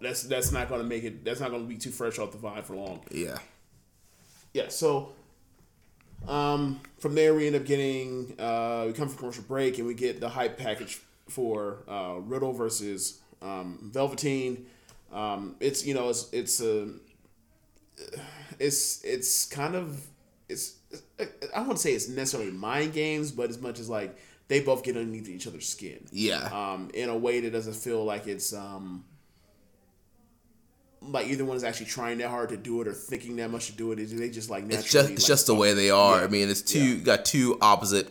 [0.00, 1.24] That's that's not going to make it.
[1.24, 3.38] That's not going to be too fresh off the vine for long yeah,
[4.54, 5.12] yeah, so
[6.26, 9.94] um, from there we end up getting uh, we come from commercial break and we
[9.94, 14.66] get the hype package for uh, Riddle versus um, Velveteen.
[15.12, 16.88] Um, it's you know it's it's a
[18.58, 20.00] it's it's kind of
[20.48, 20.76] it's
[21.18, 24.16] I wouldn't want to say it's necessarily mind games, but as much as like
[24.48, 26.48] they both get underneath each other's skin yeah.
[26.52, 29.04] um, in a way that doesn't feel like it's um,
[31.02, 33.66] like either one is actually trying that hard to do it or thinking that much
[33.66, 33.98] to do it.
[33.98, 34.82] Is they just like naturally?
[34.84, 36.18] it's just it's like, just the way they are.
[36.18, 36.24] Yeah.
[36.24, 37.04] I mean, it's two Yeah.
[37.04, 38.08] got two opposite,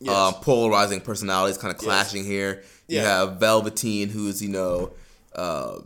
[0.00, 0.14] Yes.
[0.14, 2.62] uh, polarizing personalities kind of clashing here.
[2.88, 3.02] You Yeah.
[3.02, 4.92] have Velveteen, who's you know,
[5.34, 5.80] uh,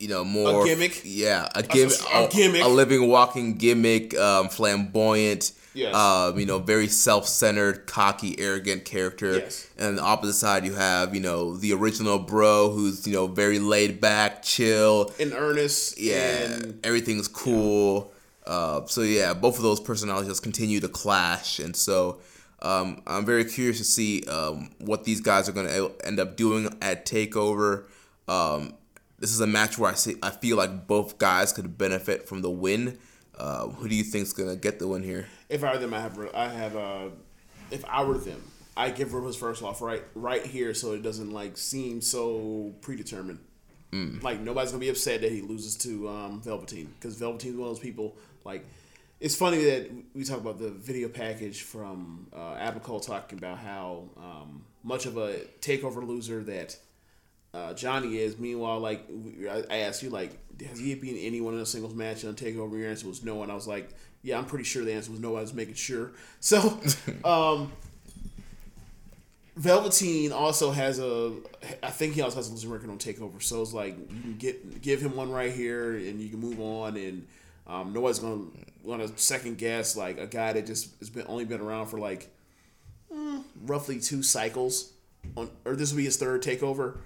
[0.00, 1.02] you know more gimmick?
[1.04, 2.62] Yeah, a gimmick, a gimmick.
[2.62, 5.52] a living, walking gimmick, um, flamboyant.
[5.72, 5.94] Yes.
[5.94, 9.38] Um, you know, very self-centered, cocky, arrogant character.
[9.38, 9.70] Yes.
[9.78, 13.28] And on the opposite side, you have you know the original bro, who's you know
[13.28, 16.00] very laid back, chill, in earnest.
[16.00, 18.12] yeah, and everything's cool.
[18.46, 22.18] Uh, so yeah, both of those personalities continue to clash, and so
[22.62, 26.36] um, I'm very curious to see um, what these guys are going to end up
[26.36, 27.84] doing at Takeover.
[28.28, 28.74] Um,
[29.20, 32.42] this is a match where I see I feel like both guys could benefit from
[32.42, 32.98] the win.
[33.38, 35.26] Uh, who do you think's going to get the win here?
[35.50, 37.08] if I were them, I have I have uh,
[37.70, 38.42] if I were them,
[38.76, 43.40] I give his first off right right here, so it doesn't like seem so predetermined.
[44.22, 47.74] Like nobody's gonna be upset that he loses to um, Velveteen because Velveteen's one of
[47.74, 48.16] those people.
[48.44, 48.64] Like
[49.18, 54.64] it's funny that we talk about the video package from uh, talking about how um,
[54.82, 56.76] much of a takeover loser that
[57.52, 58.38] uh, Johnny is.
[58.38, 59.08] Meanwhile, like
[59.70, 62.78] I asked you, like has he beaten anyone in a singles match on Takeover?
[62.78, 63.90] Your answer was no, and I was like,
[64.22, 65.36] yeah, I'm pretty sure the answer was no.
[65.36, 66.12] I was making sure.
[66.40, 66.80] So,
[67.24, 67.70] um,
[69.56, 71.32] Velveteen also has a,
[71.82, 73.42] I think he also has a losing record on Takeover.
[73.42, 76.60] So it's like you can get give him one right here, and you can move
[76.60, 77.26] on, and
[77.66, 78.44] um, nobody's gonna
[78.82, 81.98] want to second guess like a guy that just has been only been around for
[81.98, 82.30] like
[83.12, 84.92] mm, roughly two cycles
[85.36, 86.98] on, or this will be his third Takeover.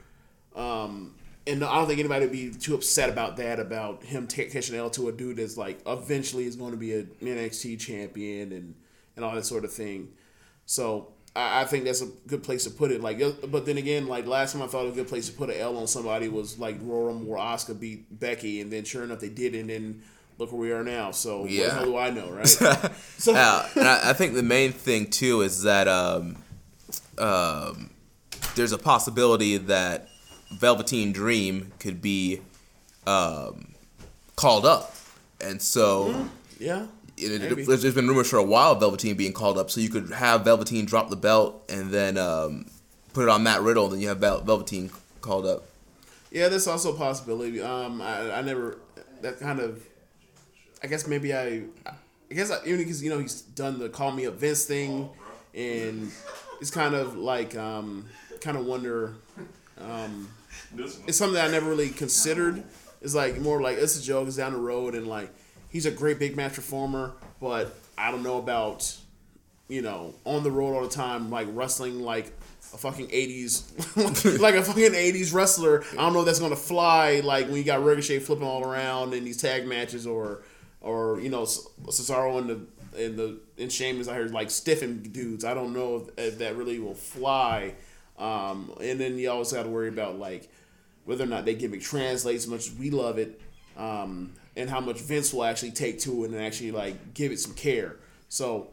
[0.55, 1.15] Um,
[1.47, 4.77] and I don't think anybody would be too upset about that, about him ta- catching
[4.77, 8.75] L to a dude that's like eventually is going to be an NXT champion and
[9.17, 10.09] and all that sort of thing.
[10.67, 13.01] So I, I think that's a good place to put it.
[13.03, 15.51] Like, uh, but then again, like last time I thought a good place to put
[15.51, 19.21] an L on somebody was like Rumble where Asuka beat Becky, and then sure enough
[19.21, 20.03] they did, and then
[20.39, 21.11] look where we are now.
[21.11, 21.75] So what the Yeah.
[21.75, 22.49] hell do I know, right?
[23.19, 26.37] so Yeah, and I, I think the main thing too is that um,
[27.19, 27.91] um,
[28.57, 30.09] there's a possibility that
[30.59, 32.41] Velveteen Dream could be
[33.07, 33.75] um,
[34.37, 34.95] called up,
[35.41, 36.29] and so
[36.59, 36.87] yeah,
[37.17, 39.89] it, it, there's been rumors for a while of Velveteen being called up, so you
[39.89, 42.67] could have Velveteen drop the belt and then um,
[43.13, 44.91] put it on Matt Riddle, then you have Vel- Velveteen
[45.21, 45.65] called up.
[46.31, 47.63] Yeah, that's also a possibility.
[47.63, 48.79] Um, I, I never
[49.23, 49.83] that kind of.
[50.83, 51.63] I guess maybe I.
[51.87, 55.09] I guess I, even because you know he's done the call me up Vince thing,
[55.55, 56.11] and
[56.61, 58.07] it's kind of like um,
[58.41, 59.15] kind of wonder.
[59.81, 60.29] Um,
[60.79, 62.63] it's something I never really considered.
[63.01, 64.29] It's like more like it's a joke.
[64.29, 65.31] It's down the road, and like
[65.69, 68.97] he's a great big match performer, but I don't know about
[69.69, 72.33] you know on the road all the time, like wrestling like
[72.73, 73.73] a fucking eighties,
[74.41, 75.85] like a fucking eighties wrestler.
[75.93, 77.21] I don't know if that's gonna fly.
[77.21, 80.43] Like when you got Ricochet flipping all around in these tag matches, or
[80.81, 82.61] or you know Cesaro and the
[82.97, 84.09] and the and Sheamus.
[84.09, 85.45] I heard like stiffing dudes.
[85.45, 87.75] I don't know if, if that really will fly.
[88.19, 90.49] Um, and then you always got to worry about like
[91.05, 93.41] whether or not they gimmick translates as much as we love it,
[93.77, 97.39] um, and how much Vince will actually take to it and actually like give it
[97.41, 97.97] some care.
[98.29, 98.69] So,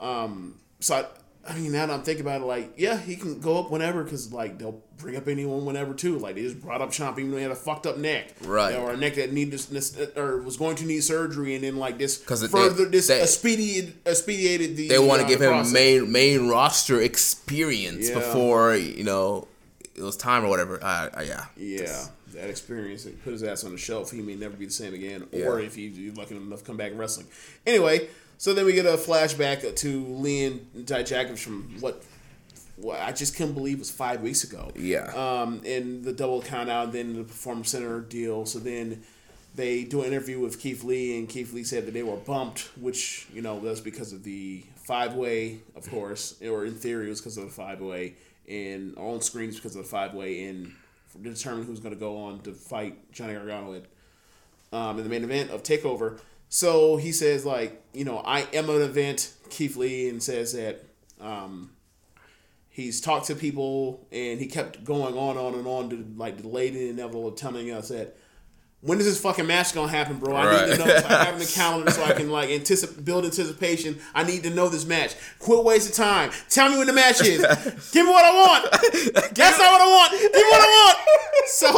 [0.00, 1.04] um, so I,
[1.46, 4.02] I mean, now that I'm thinking about it, like, yeah, he can go up whenever
[4.02, 6.18] because like they'll bring up anyone whenever too.
[6.18, 8.74] Like they just brought up Ciampa even though he had a fucked up neck, Right.
[8.76, 9.60] Or a neck that needed
[10.16, 13.20] or was going to need surgery, and then like this 'Cause it- further this they-
[13.20, 18.14] expedited expedited the They want to uh, give him main main roster experience Yeah.
[18.20, 19.46] before you know
[19.94, 20.82] it was time or whatever.
[20.82, 24.10] Uh, uh, yeah, Yeah, that experience it put his ass on the shelf.
[24.10, 25.46] He may never be the same again, Yeah.
[25.46, 27.26] or if he's lucky enough to come back wrestling.
[27.66, 32.02] Anyway, so then we get a flashback to Lee and Dijakovic from what,
[32.76, 34.72] what I just couldn't believe was five weeks ago.
[34.74, 35.04] Yeah.
[35.14, 38.46] Um, and the double count out, then the Performance Center deal.
[38.46, 39.04] So then
[39.54, 42.68] they do an interview with Keith Lee, and Keith Lee said that they were bumped,
[42.80, 47.10] which you know that's because of the five way, of course, or in theory it
[47.10, 48.14] was because of the five way,
[48.48, 50.72] and on screens because of the five way, and
[51.12, 53.84] to determine who's going to go on to fight Johnny Gargano at
[54.72, 56.20] um, in the main event of Takeover.
[56.48, 60.84] So he says like, you know, I am an event, Keith Lee, and says that
[61.20, 61.70] um,
[62.68, 66.70] he's talked to people and he kept going on, on and on to like delay
[66.70, 68.16] the inevitable, telling us that
[68.84, 70.36] when is this fucking match gonna happen, bro?
[70.36, 70.98] I need to know.
[70.98, 73.98] So I have the calendar so I can like anticipate, build anticipation.
[74.14, 75.14] I need to know this match.
[75.38, 76.30] Quit wasting time.
[76.50, 77.40] Tell me when the match is.
[77.92, 78.70] Give me what I want.
[79.34, 80.12] That's not what I want.
[80.12, 80.98] Give me what I want.
[81.46, 81.72] So,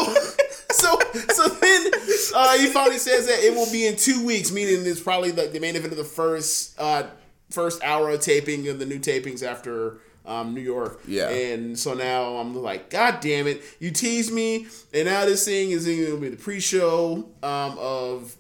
[0.71, 0.99] so,
[1.33, 1.91] so then
[2.35, 5.53] uh, he finally says that it will be in two weeks, meaning it's probably like
[5.53, 7.05] the main event of the first uh,
[7.51, 11.01] first hour of taping of the new tapings after um, New York.
[11.07, 11.29] Yeah.
[11.29, 15.71] And so now I'm like, God damn it, you teased me, and now this thing
[15.71, 18.37] is going to be the pre-show um, of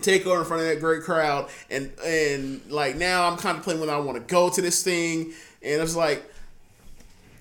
[0.00, 3.98] Takeover in front of that great crowd, and and like now I'm contemplating whether I
[3.98, 5.32] want to go to this thing,
[5.62, 6.24] and I was like.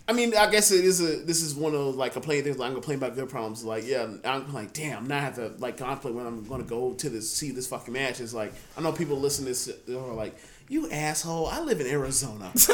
[0.08, 1.24] I mean, I guess it is a.
[1.24, 2.58] This is one of those like complaining things.
[2.58, 3.64] Like I'm complaining about good problems.
[3.64, 5.08] Like, yeah, I'm like, damn.
[5.08, 7.68] Now I have to like contemplate when I'm going to go to this see this
[7.68, 8.20] fucking match.
[8.20, 10.36] It's like I know people listen to this are like,
[10.70, 11.48] you asshole.
[11.48, 12.52] I live in Arizona.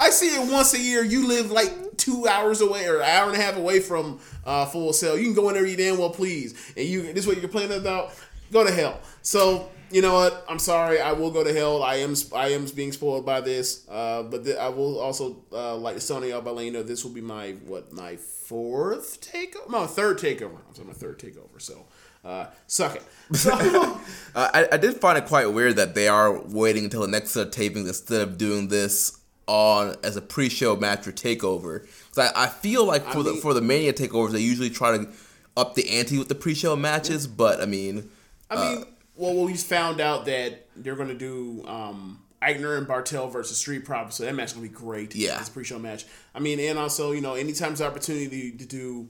[0.00, 1.04] I see it once a year.
[1.04, 4.66] You live like two hours away or an hour and a half away from uh,
[4.66, 5.16] Full Sail.
[5.16, 6.54] You can go in there you damn well please.
[6.76, 8.12] And you this is what you're complaining about.
[8.50, 9.00] Go to hell.
[9.22, 10.44] So you know what?
[10.48, 11.00] I'm sorry.
[11.00, 11.82] I will go to hell.
[11.82, 13.86] I am I am being spoiled by this.
[13.88, 17.04] Uh, but th- I will also uh, like Sony out by letting you know this
[17.04, 20.58] will be my what my fourth takeover, no third takeover.
[20.66, 21.60] I'm sorry, my third takeover.
[21.60, 21.86] So
[22.24, 23.02] uh, suck it.
[23.36, 23.50] So,
[24.34, 27.32] Uh, I, I did find it quite weird that they are waiting until the next
[27.32, 31.82] set of tapings instead of doing this on as a pre-show match for Takeover.
[32.14, 34.96] 'Cause I, I feel like for the mean- for the Mania takeovers, they usually try
[34.96, 35.08] to
[35.54, 37.26] up the ante with the pre-show matches.
[37.26, 38.08] But I mean,
[38.50, 38.84] I mean,
[39.16, 43.84] well, we found out that they're going to do um, Aichner and Barthel versus Street
[43.84, 45.14] Profits, so that match is going to be great.
[45.14, 45.38] Yeah.
[45.40, 46.06] It's a pre-show match.
[46.34, 49.08] I mean, and also, you know, anytime there's opportunity to do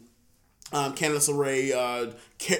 [0.73, 2.13] um, Candice LeRae uh,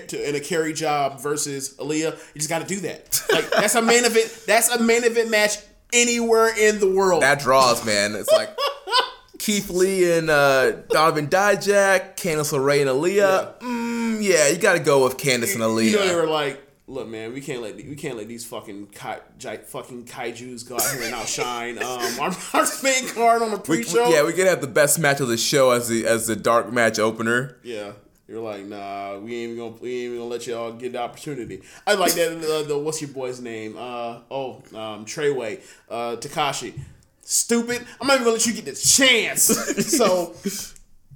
[0.09, 3.23] to, in a carry job versus Aliyah, you just got to do that.
[3.33, 4.45] Like that's a main event.
[4.47, 5.59] That's a main event match
[5.93, 7.23] anywhere in the world.
[7.23, 8.15] that draws, man.
[8.15, 8.57] It's like
[9.39, 13.55] Keith Lee and uh, Donovan Dijak, Candice LeRae and Aliyah.
[13.61, 15.91] Yeah, mm, yeah you got to go with Candice and Aliyah.
[15.91, 18.89] You know, they were like, "Look, man, we can't let we can't let these fucking
[18.89, 19.21] kai,
[19.65, 23.79] fucking kaiju's go out here and outshine um, our, our main card on the We-
[23.79, 26.27] we- pre-show." yeah, we could have the best match of the show as the as
[26.27, 27.59] the dark match opener.
[27.63, 27.93] Yeah.
[28.29, 31.01] You're like, nah, we ain't even gonna we ain't even gonna let y'all get the
[31.01, 31.61] opportunity.
[31.87, 32.33] I like that.
[32.39, 33.77] Uh, the what's your boy's name?
[33.77, 35.61] Uh oh, um, Treyway,
[35.91, 36.79] uh, Takashi.
[37.21, 37.85] Stupid.
[38.01, 39.43] I'm not even gonna let you get the chance.
[39.99, 40.35] so,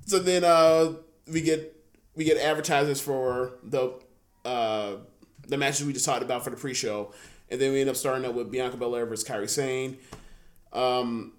[0.04, 0.92] so then uh,
[1.32, 1.74] we get
[2.14, 3.94] we get advertisements for the
[4.44, 4.96] uh,
[5.48, 7.12] the matches we just talked about for the pre-show,
[7.50, 9.98] and then we end up starting up with Bianca Belair versus Kairi Sane.
[10.72, 11.32] Um,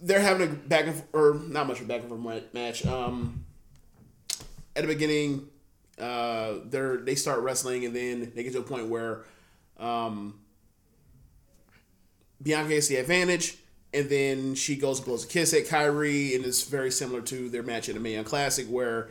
[0.00, 2.86] they're having a back and or not much of a back and forth match.
[2.86, 3.44] Um,
[4.74, 5.48] at the beginning,
[5.98, 9.24] uh, they're they start wrestling, and then they get to a point where
[9.78, 10.38] um,
[12.42, 13.56] Bianca gets the advantage,
[13.94, 17.48] and then she goes and blows a kiss at Kairi, and it's very similar to
[17.48, 19.08] their match at the Mae Young Classic, where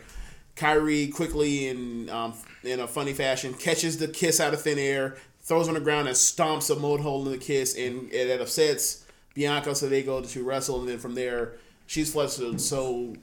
[0.55, 2.33] Kairi quickly and um,
[2.63, 6.07] in a funny fashion catches the kiss out of thin air, throws on the ground,
[6.07, 10.21] and stomps a mold hole in the kiss, and it, upsets Bianca, so they go
[10.21, 11.53] to wrestle, and then from there
[11.87, 13.15] she's flustered, so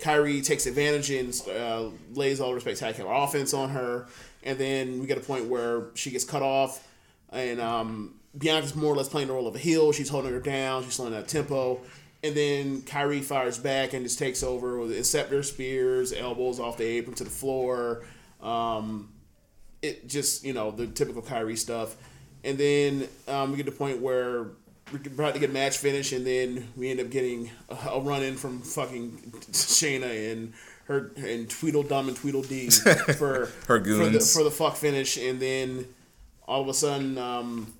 [0.00, 4.06] Kairi takes advantage and uh, lays all the spectacular offense on her,
[4.42, 6.86] and then we get a point where she gets cut off,
[7.30, 9.92] and um, Bianca's more or less playing the role of a heel.
[9.92, 10.84] She's holding her down.
[10.84, 11.80] She's slowing that tempo,
[12.22, 16.84] and then Kairi fires back and just takes over with Inceptor spears, elbows off the
[16.84, 18.04] apron to the floor.
[18.40, 19.10] Um,
[19.82, 21.96] it just you know the typical Kairi stuff,
[22.44, 24.46] and then um, we get to the point where
[24.92, 28.00] we're about to get a match finish, and then we end up getting a, a
[28.00, 29.18] run in from fucking
[29.50, 30.52] Shayna and
[30.84, 32.70] her and Tweedledum and Tweedledee
[33.18, 35.86] for Her for the, for the fuck finish, and then
[36.46, 37.72] all of a sudden, um,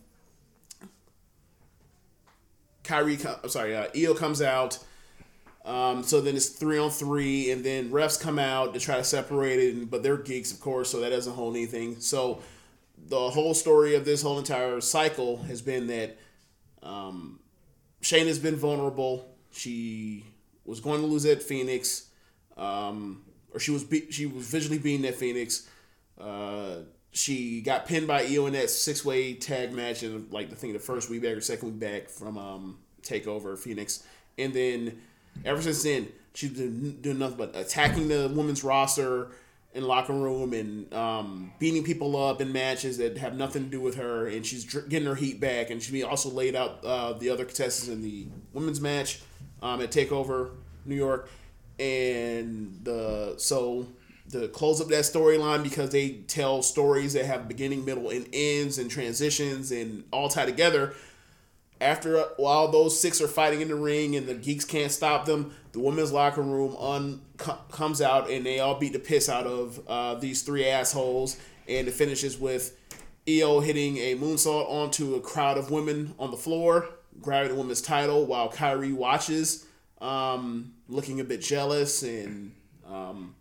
[2.87, 4.79] Kairi, I'm sorry, uh, Io comes out.
[5.65, 9.05] Um, so then it's three on three, and then refs come out to try to
[9.05, 12.01] separate it, but they're geeks, of course, so that doesn't hold anything.
[12.01, 12.41] So
[13.09, 16.17] the whole story of this whole entire cycle has been that
[16.85, 17.41] um,
[18.01, 19.35] Shayna's been vulnerable.
[19.51, 20.25] She
[20.65, 22.11] was going to lose at Phoenix,
[22.57, 25.69] um, or she was be- she was visually beaten at Phoenix.
[26.21, 26.77] Uh,
[27.17, 30.73] she got pinned by Io in that six way tag match, and like the thing,
[30.73, 34.05] the first week back or second week back from um, Takeover Phoenix,
[34.39, 35.01] and then
[35.45, 39.31] ever since then she's been doing nothing but attacking the women's roster
[39.73, 43.81] in locker room and um, beating people up in matches that have nothing to do
[43.81, 47.31] with her, and she's getting her heat back, and she also laid out uh, the
[47.31, 49.23] other contestants in the women's match
[49.63, 50.51] um, at Takeover
[50.85, 51.31] New York,
[51.79, 53.87] and the so
[54.33, 58.79] to close up that storyline because they tell stories that have beginning, middle, and ends,
[58.79, 60.95] and transitions, and all tie together.
[61.81, 65.55] After while those six are fighting in the ring and the geeks can't stop them,
[65.73, 69.47] the women's locker room un, co- comes out and they all beat the piss out
[69.47, 71.37] of uh, these three assholes.
[71.69, 72.79] And it finishes with
[73.29, 76.89] Io hitting a moonsault onto a crowd of women on the floor,
[77.21, 79.67] grabbing the women's title while Kairi watches,
[80.01, 82.53] um, looking a bit jealous, and
[82.87, 83.35] um,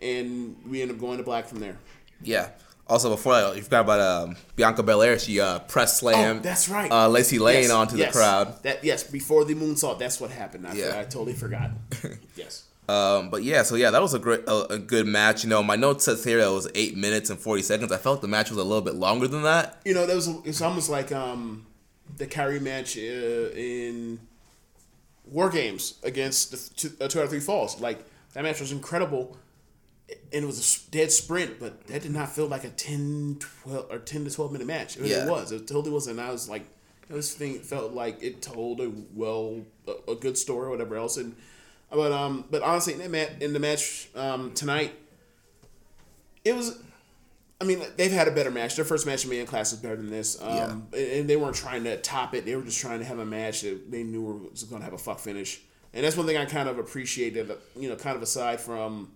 [0.00, 1.78] and we end up going to black from there.
[2.22, 2.50] Yeah.
[2.88, 5.18] Also, before that, you forgot about um, Bianca Belair.
[5.18, 6.40] She uh, press slammed.
[6.40, 6.90] Oh, that's right.
[6.90, 8.12] Uh, Lacey Lane Yes, onto yes.
[8.12, 8.62] the crowd.
[8.62, 10.66] That yes, before the moonsault, that's what happened.
[10.68, 11.00] I, Yeah.
[11.00, 11.70] I totally forgot.
[12.36, 12.64] yes.
[12.88, 15.42] Um, but yeah, so yeah, that was a great, a, a good match.
[15.42, 17.90] You know, my note says here that it was eight minutes and forty seconds.
[17.90, 19.80] I felt the match was a little bit longer than that.
[19.84, 21.66] You know, that was it's almost like um,
[22.18, 24.20] the Kairi match uh, in
[25.24, 27.80] War Games against the two, uh, two out of three falls.
[27.80, 29.36] Like that match was incredible,
[30.08, 33.86] and it was a dead sprint, but that did not feel like a 10, 12,
[33.90, 34.96] or ten to twelve minute match.
[34.96, 35.24] I mean, Yeah.
[35.26, 35.52] It was.
[35.52, 36.66] It totally was, and I was like,
[37.08, 41.16] this thing felt like it told a well a, a good story or whatever else,
[41.16, 41.36] and
[41.90, 44.92] but um but honestly in the match in the match um tonight
[46.44, 46.78] it was
[47.60, 48.76] I mean, they've had a better match.
[48.76, 50.36] Their first match in Main Class is better than this.
[50.42, 52.44] Um, And they weren't trying to top it.
[52.44, 54.92] They were just trying to have a match that they knew was going to have
[54.92, 55.62] a fuck finish.
[55.94, 59.10] And that's one thing I kind of appreciated, you know, kind of aside from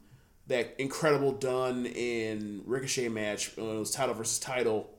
[0.50, 4.90] that incredible Dunne in Ricochet match when it was title versus title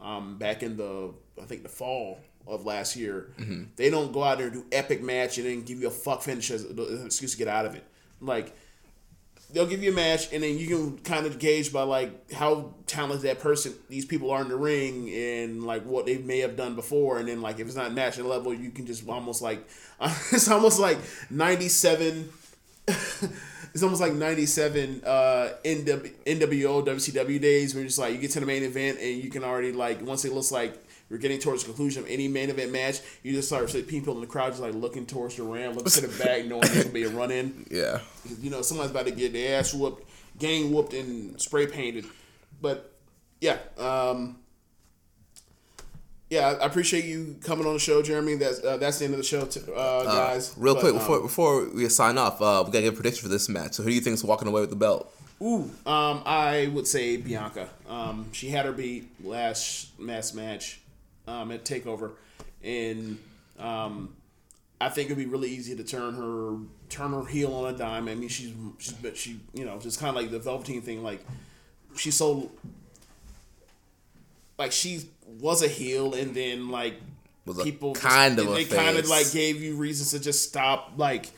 [0.00, 3.30] um, back in the, I think, the fall of last year.
[3.76, 6.22] They don't go out there and do epic match and then give you a fuck
[6.22, 7.84] finish as an excuse to get out of it.
[8.20, 8.54] Like
[9.52, 12.74] they'll give you a match and then you can kind of gauge by like how
[12.86, 16.56] talented that person these people are in the ring and like what they may have
[16.56, 19.64] done before and then like if it's not national level you can just almost like
[20.32, 20.98] it's almost like
[21.30, 22.28] 97
[23.76, 28.40] it's almost like 97 uh NW, nwo wcw days where it's like you get to
[28.40, 31.62] the main event and you can already like once it looks like we're getting towards
[31.62, 34.48] the conclusion of any main event match you just start seeing people in the crowd
[34.48, 37.10] just like looking towards the ram looking to the back knowing there's gonna be a
[37.10, 38.00] run in Yeah.
[38.40, 40.08] you know, someone's about to get their ass whooped,
[40.38, 42.06] gang whooped, and spray painted.
[42.62, 42.92] But
[43.42, 44.38] yeah, um,
[46.28, 48.34] yeah, I appreciate you coming on the show, Jeremy.
[48.34, 50.54] That's uh, that's the end of the show, t- uh, guys.
[50.56, 53.22] Real But, quick um, before before we sign off, uh, we gotta get a prediction
[53.22, 53.74] for this match.
[53.74, 55.12] So who do you think's walking away with the belt?
[55.40, 57.68] Ooh, um, I would say Bianca.
[57.88, 60.80] Um, she had her beat last last match
[61.28, 62.12] um, at Takeover,
[62.64, 63.18] and
[63.58, 64.16] um,
[64.80, 66.56] I think it'd be really easy to turn her
[66.88, 68.08] turn her heel on a dime.
[68.08, 71.02] I mean, she's she's but she you know just kind of like the Velveteen thing.
[71.02, 71.24] Like
[71.96, 72.50] she's so
[74.58, 76.94] like she was a heel, and then like
[77.62, 80.92] people just- kind of a they kind of like gave you reasons to just stop
[80.96, 81.30] like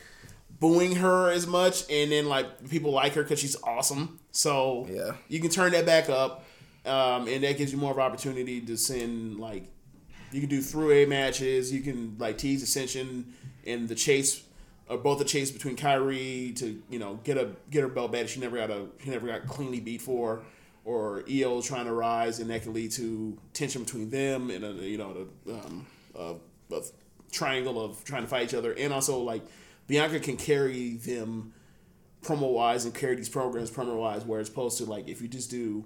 [0.59, 4.19] booing her as much, and then like people like her because she's awesome.
[4.31, 5.11] So Yeah.
[5.27, 6.45] you can turn that back up,
[6.85, 9.65] um, and that gives you more of an opportunity to send like
[10.31, 11.71] you can do through a matches.
[11.71, 13.33] You can like tease Ascension
[13.65, 14.43] and the chase,
[14.87, 18.27] or both the chase between Kairi to you know get a get her belt back.
[18.27, 20.43] She never got a she never got cleanly beat for,
[20.85, 24.71] or Io trying to rise, and that can lead to tension between them and a
[24.71, 26.35] you know the um, a,
[26.73, 26.81] a
[27.31, 29.41] triangle of trying to fight each other, and also like
[29.87, 31.53] Bianca can carry them
[32.23, 35.27] promo wise and carry these programs promo wise, where it's opposed to like if you
[35.27, 35.85] just do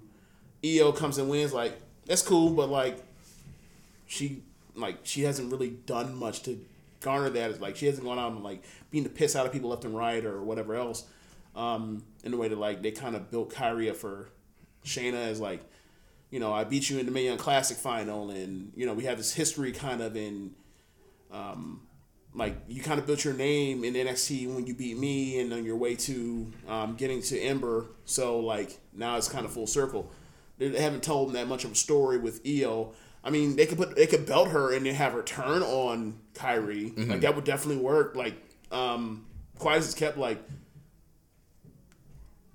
[0.65, 3.03] Io comes and wins, like that's cool, but like
[4.05, 4.43] she
[4.75, 6.63] like she hasn't really done much to
[7.01, 7.51] garner that.
[7.51, 9.85] It's like she hasn't gone out and like being the piss out of people left
[9.85, 11.05] and right or whatever else.
[11.55, 14.29] Um, in the way that like they kind of built Kairi for
[14.83, 15.61] Shayna is like,
[16.29, 19.17] you know, I beat you in the Young Classic final, and you know we have
[19.17, 20.51] this history kind of in,
[21.31, 21.81] um,
[22.33, 25.63] like you kind of built your name in NXT when you beat me, and on
[25.63, 27.85] your way to um, getting to Ember.
[28.05, 30.11] So like now it's kind of full circle.
[30.57, 32.93] They haven't told that much of a story with Io.
[33.23, 36.19] I mean, they could put they could belt her and then have her turn on
[36.33, 37.07] Kairi.
[37.09, 38.15] Like that would definitely work.
[38.15, 38.35] Like,
[38.71, 39.25] um,
[39.59, 40.43] quite as it's kept, like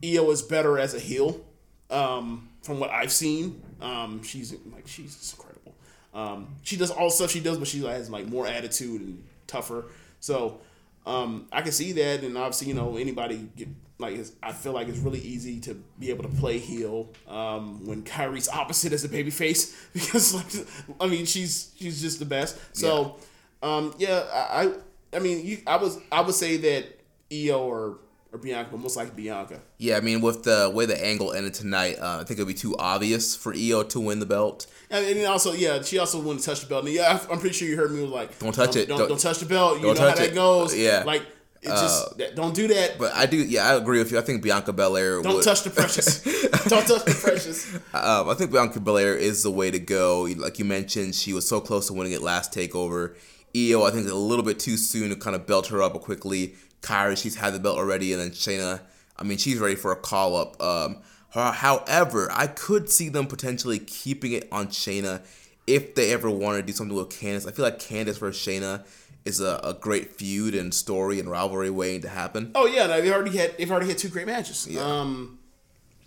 [0.05, 1.45] Io is better as a heel.
[1.91, 5.75] Um, from what I've seen, um, she's like she's incredible.
[6.15, 9.87] Um, she does all stuff she does, but she has like more attitude and tougher.
[10.21, 10.61] So
[11.07, 13.69] um, I can see that, and obviously, you know, anybody get
[14.01, 18.03] like I feel like it's really easy to be able to play heel um, when
[18.03, 20.67] Kairi's opposite as a baby face because like
[21.01, 22.59] I mean she's she's just the best.
[22.77, 23.17] So
[23.63, 24.75] um, yeah, I I-
[25.11, 27.01] I mean you I was I would say that
[27.33, 27.99] Io or
[28.33, 29.61] or Bianca, but most likely Bianca.
[29.79, 32.55] Yeah, I mean, with the way the angle ended tonight, uh, I think it'd be
[32.55, 34.67] too obvious for Io to win the belt.
[34.91, 36.85] And, and also, yeah, she also to touch the belt.
[36.85, 38.89] And yeah, I'm pretty sure you heard me was like, Don't touch it.
[38.89, 39.79] Don't, Don't- don't touch the belt.
[39.79, 40.35] You know how touch that it.
[40.35, 40.77] goes.
[40.77, 41.05] Yeah.
[41.07, 41.23] like
[41.61, 42.99] it just that, don't do that.
[42.99, 44.19] But I do, yeah, I agree with you.
[44.19, 45.21] I think Bianca Belair.
[45.23, 46.23] don't would, touch the precious.
[46.69, 47.75] don't touch the precious.
[47.93, 50.29] Um, I think Bianca Belair is the way to go.
[50.37, 53.17] Like you mentioned, she was so close to winning it last takeover.
[53.57, 55.95] Io, I think, is a little bit too soon to kind of belt her up
[56.01, 56.55] quickly.
[56.83, 58.81] Kairi, she's had the belt already, and then Shayna,
[59.17, 60.61] I mean, she's ready for a call up.
[60.63, 60.99] Um,
[61.33, 65.23] however, I could see them potentially keeping it on Shayna
[65.67, 67.47] if they ever want to do something with Candice.
[67.47, 68.85] I feel like Candice versus Shayna
[69.25, 72.51] is a, a great feud and story and rivalry waiting to happen.
[72.55, 74.75] Oh yeah, they've already had they've already had two great matches.
[74.79, 75.39] Um,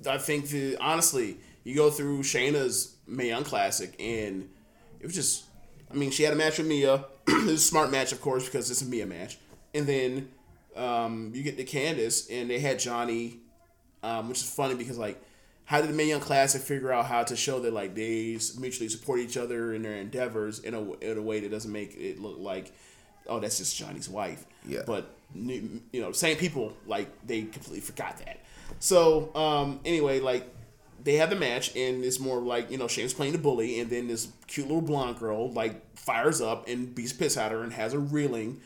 [0.09, 4.49] I think the honestly, you go through Shayna's Mae Young Classic, and
[4.99, 5.45] it was just,
[5.91, 7.05] I mean, she had a match with Mia.
[7.27, 9.37] it was a smart match, of course, because it's a Mia match,
[9.75, 10.29] and then
[10.75, 13.39] um, you get to Candice, and they had Johnny,
[14.03, 15.21] um, which is funny because like.
[15.63, 18.89] How did the Mae Young Classic figure out how to show that like they mutually
[18.89, 22.19] support each other in their endeavors in a, in a way that doesn't make it
[22.19, 22.73] look like,
[23.27, 24.45] oh, that's just Johnny's wife.
[24.67, 24.81] Yeah.
[24.85, 28.39] But you know, same people like they completely forgot that.
[28.79, 30.53] So um, anyway, like
[31.03, 33.89] they have the match, and it's more like you know Shane's playing the bully, and
[33.89, 37.73] then this cute little blonde girl like fires up and beats piss at her and
[37.73, 38.61] has her reeling,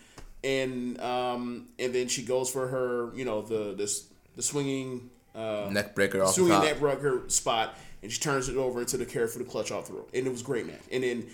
[0.45, 5.67] and um, and then she goes for her you know the this the swinging uh,
[5.71, 9.05] Neck breaker off the swinging neck breaker spot, and she turns it over into the
[9.05, 11.25] Kirifuda clutch off the rope, and it was great match, and then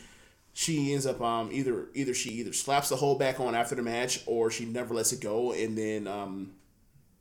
[0.54, 3.82] she ends up um either either she either slaps the hold back on after the
[3.82, 5.54] match or she never lets it go.
[5.54, 6.52] And then um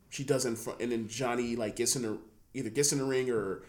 [0.08, 2.18] she doesn't front and then Johnny like gets in the
[2.54, 3.62] either gets in the ring or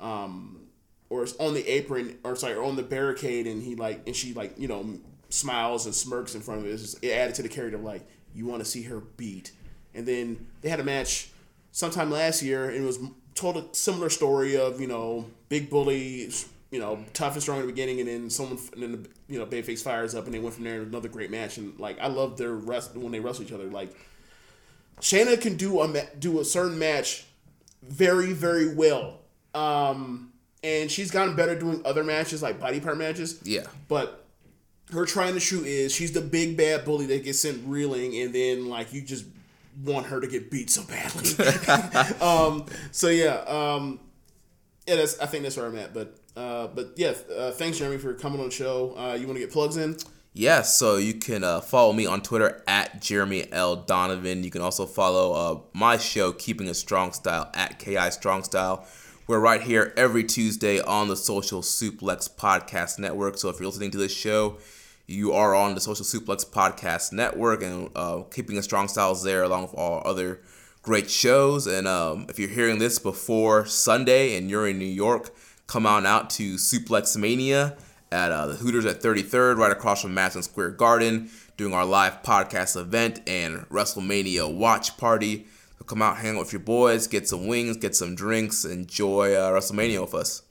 [0.00, 0.66] um
[1.10, 4.16] or is on the apron or sorry or on the barricade and he like and
[4.16, 4.98] she like you know
[5.28, 6.76] smiles and smirks in front of it.
[6.76, 9.52] Just, it added to the character of like you want to see her beat.
[9.94, 11.30] And then they had a match
[11.72, 12.98] sometime last year and it was
[13.34, 16.30] told a similar story of you know big bully
[16.70, 19.38] you know tough and strong in the beginning and then someone and then the, you
[19.38, 22.06] know Bayface fires up and they went from there another great match and like I
[22.08, 23.94] love their rest when they wrestle each other like
[25.00, 27.26] Shayna can do a ma- do a certain match
[27.82, 29.18] very very well
[29.54, 30.32] um
[30.64, 33.64] and she's gotten better doing other matches like body part matches Yeah.
[33.88, 34.25] but
[34.92, 38.34] her trying to shoot is she's the big bad bully that gets sent reeling and
[38.34, 39.24] then like you just
[39.84, 41.30] want her to get beat so badly
[42.20, 43.98] um so yeah um
[44.86, 47.98] yeah that's i think that's where i'm at but uh but yeah uh, thanks jeremy
[47.98, 49.96] for coming on the show uh you want to get plugs in
[50.38, 53.74] Yes, so you can uh, follow me on Twitter at Jeremy L.
[53.74, 54.44] Donovan.
[54.44, 58.86] You can also follow uh, my show, Keeping a Strong Style, at KI Strong Style.
[59.26, 63.38] We're right here every Tuesday on the Social Suplex Podcast Network.
[63.38, 64.58] So if you're listening to this show,
[65.06, 69.42] you are on the Social Suplex Podcast Network, and uh, Keeping a Strong styles there
[69.42, 70.40] along with all other
[70.82, 71.66] great shows.
[71.66, 75.34] And um, if you're hearing this before Sunday and you're in New York,
[75.66, 77.76] come on out to Suplex Mania
[78.10, 82.22] at uh, the Hooters at 33rd, right across from Madison Square Garden, doing our live
[82.22, 85.46] podcast event and WrestleMania watch party.
[85.78, 89.34] So come out, hang out with your boys, get some wings, get some drinks, enjoy
[89.34, 90.42] uh, WrestleMania with us.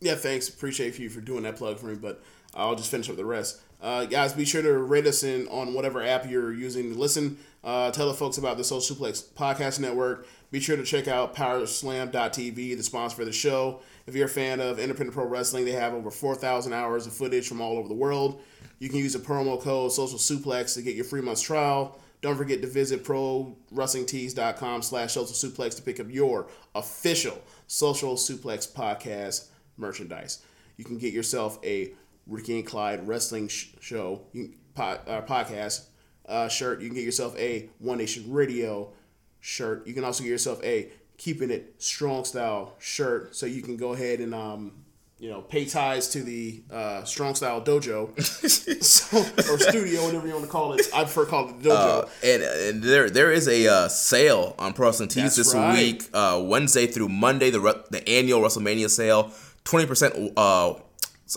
[0.00, 2.22] yeah thanks appreciate you for doing that plug for me but
[2.54, 3.60] i'll just finish up the rest.
[3.80, 7.38] Uh, guys be sure to rate us in on whatever app you're using to listen.
[7.62, 10.26] Uh, tell the folks about the social suplex podcast network.
[10.50, 13.80] Be sure to check out powerslam.tv the sponsor for the show.
[14.06, 17.46] If you're a fan of independent pro wrestling they have over 4000 hours of footage
[17.46, 18.40] from all over the world.
[18.78, 22.00] You can use a promo code social suplex to get your free month's trial.
[22.20, 28.70] Don't forget to visit prowrestlingtees.com slash social suplex to pick up your official social suplex
[28.70, 30.42] podcast merchandise.
[30.76, 31.92] You can get yourself a
[32.28, 35.86] Ricky and Clyde wrestling sh- show you, pod, uh, podcast
[36.28, 36.80] uh, shirt.
[36.80, 38.92] You can get yourself a One Nation Radio
[39.40, 39.86] shirt.
[39.86, 43.34] You can also get yourself a Keeping It Strong Style shirt.
[43.34, 44.84] So you can go ahead and um,
[45.18, 48.18] you know pay ties to the uh, Strong Style Dojo
[48.82, 50.86] so, or studio, whatever you want to call it.
[50.94, 52.04] I prefer call it the dojo.
[52.04, 55.76] Uh, and and there there is a uh, sale on Pro Wrestling Tees this right.
[55.76, 59.32] week, uh, Wednesday through Monday, the the annual WrestleMania sale,
[59.64, 60.74] twenty percent uh,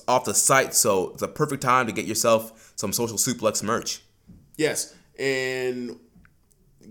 [0.08, 0.74] off the site.
[0.74, 4.02] So it's a perfect time to get yourself some Social Suplex merch.
[4.58, 6.00] Yes, and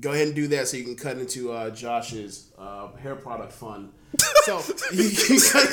[0.00, 3.52] go ahead and do that so you can cut into uh, Josh's uh, hair product
[3.52, 3.92] fund.
[4.44, 5.68] So you, you cut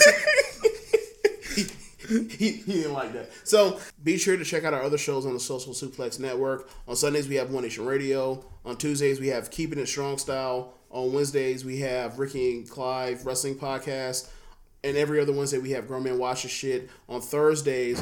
[1.55, 1.63] he,
[2.29, 3.29] he, he didn't like that.
[3.45, 6.69] So be sure to check out our other shows on the Social Suplex Network.
[6.87, 8.43] On Sundays we have One Nation Radio.
[8.65, 10.73] On Tuesdays we have Keeping It Strong Style.
[10.89, 14.29] On Wednesdays we have Ricky and Clive Wrestling Podcast.
[14.83, 16.89] And every other Wednesday we have Grown Man Watch Your Shit.
[17.09, 18.01] On Thursdays,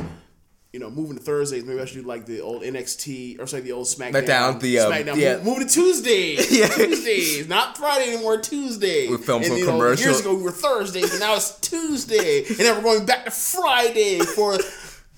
[0.73, 3.63] you know, moving to Thursdays, maybe I should do like the old NXT or sorry,
[3.63, 4.25] the old SmackDown.
[4.25, 5.15] SmackDown, the, um, SmackDown.
[5.15, 5.35] yeah.
[5.37, 6.51] Move, moving to Tuesdays.
[6.59, 6.67] Yeah.
[6.67, 8.39] Tuesdays, not Friday anymore.
[8.39, 9.09] Tuesdays.
[9.09, 12.75] We filmed some know, Years ago we were Thursdays, and now it's Tuesday, and now
[12.75, 14.57] we're going back to Friday for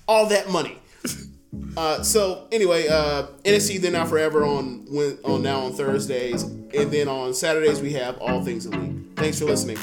[0.06, 0.78] all that money.
[1.76, 6.90] Uh, so anyway, uh, NXT then now forever on when, on now on Thursdays, and
[6.90, 8.94] then on Saturdays we have all things elite.
[9.16, 9.78] Thanks for listening.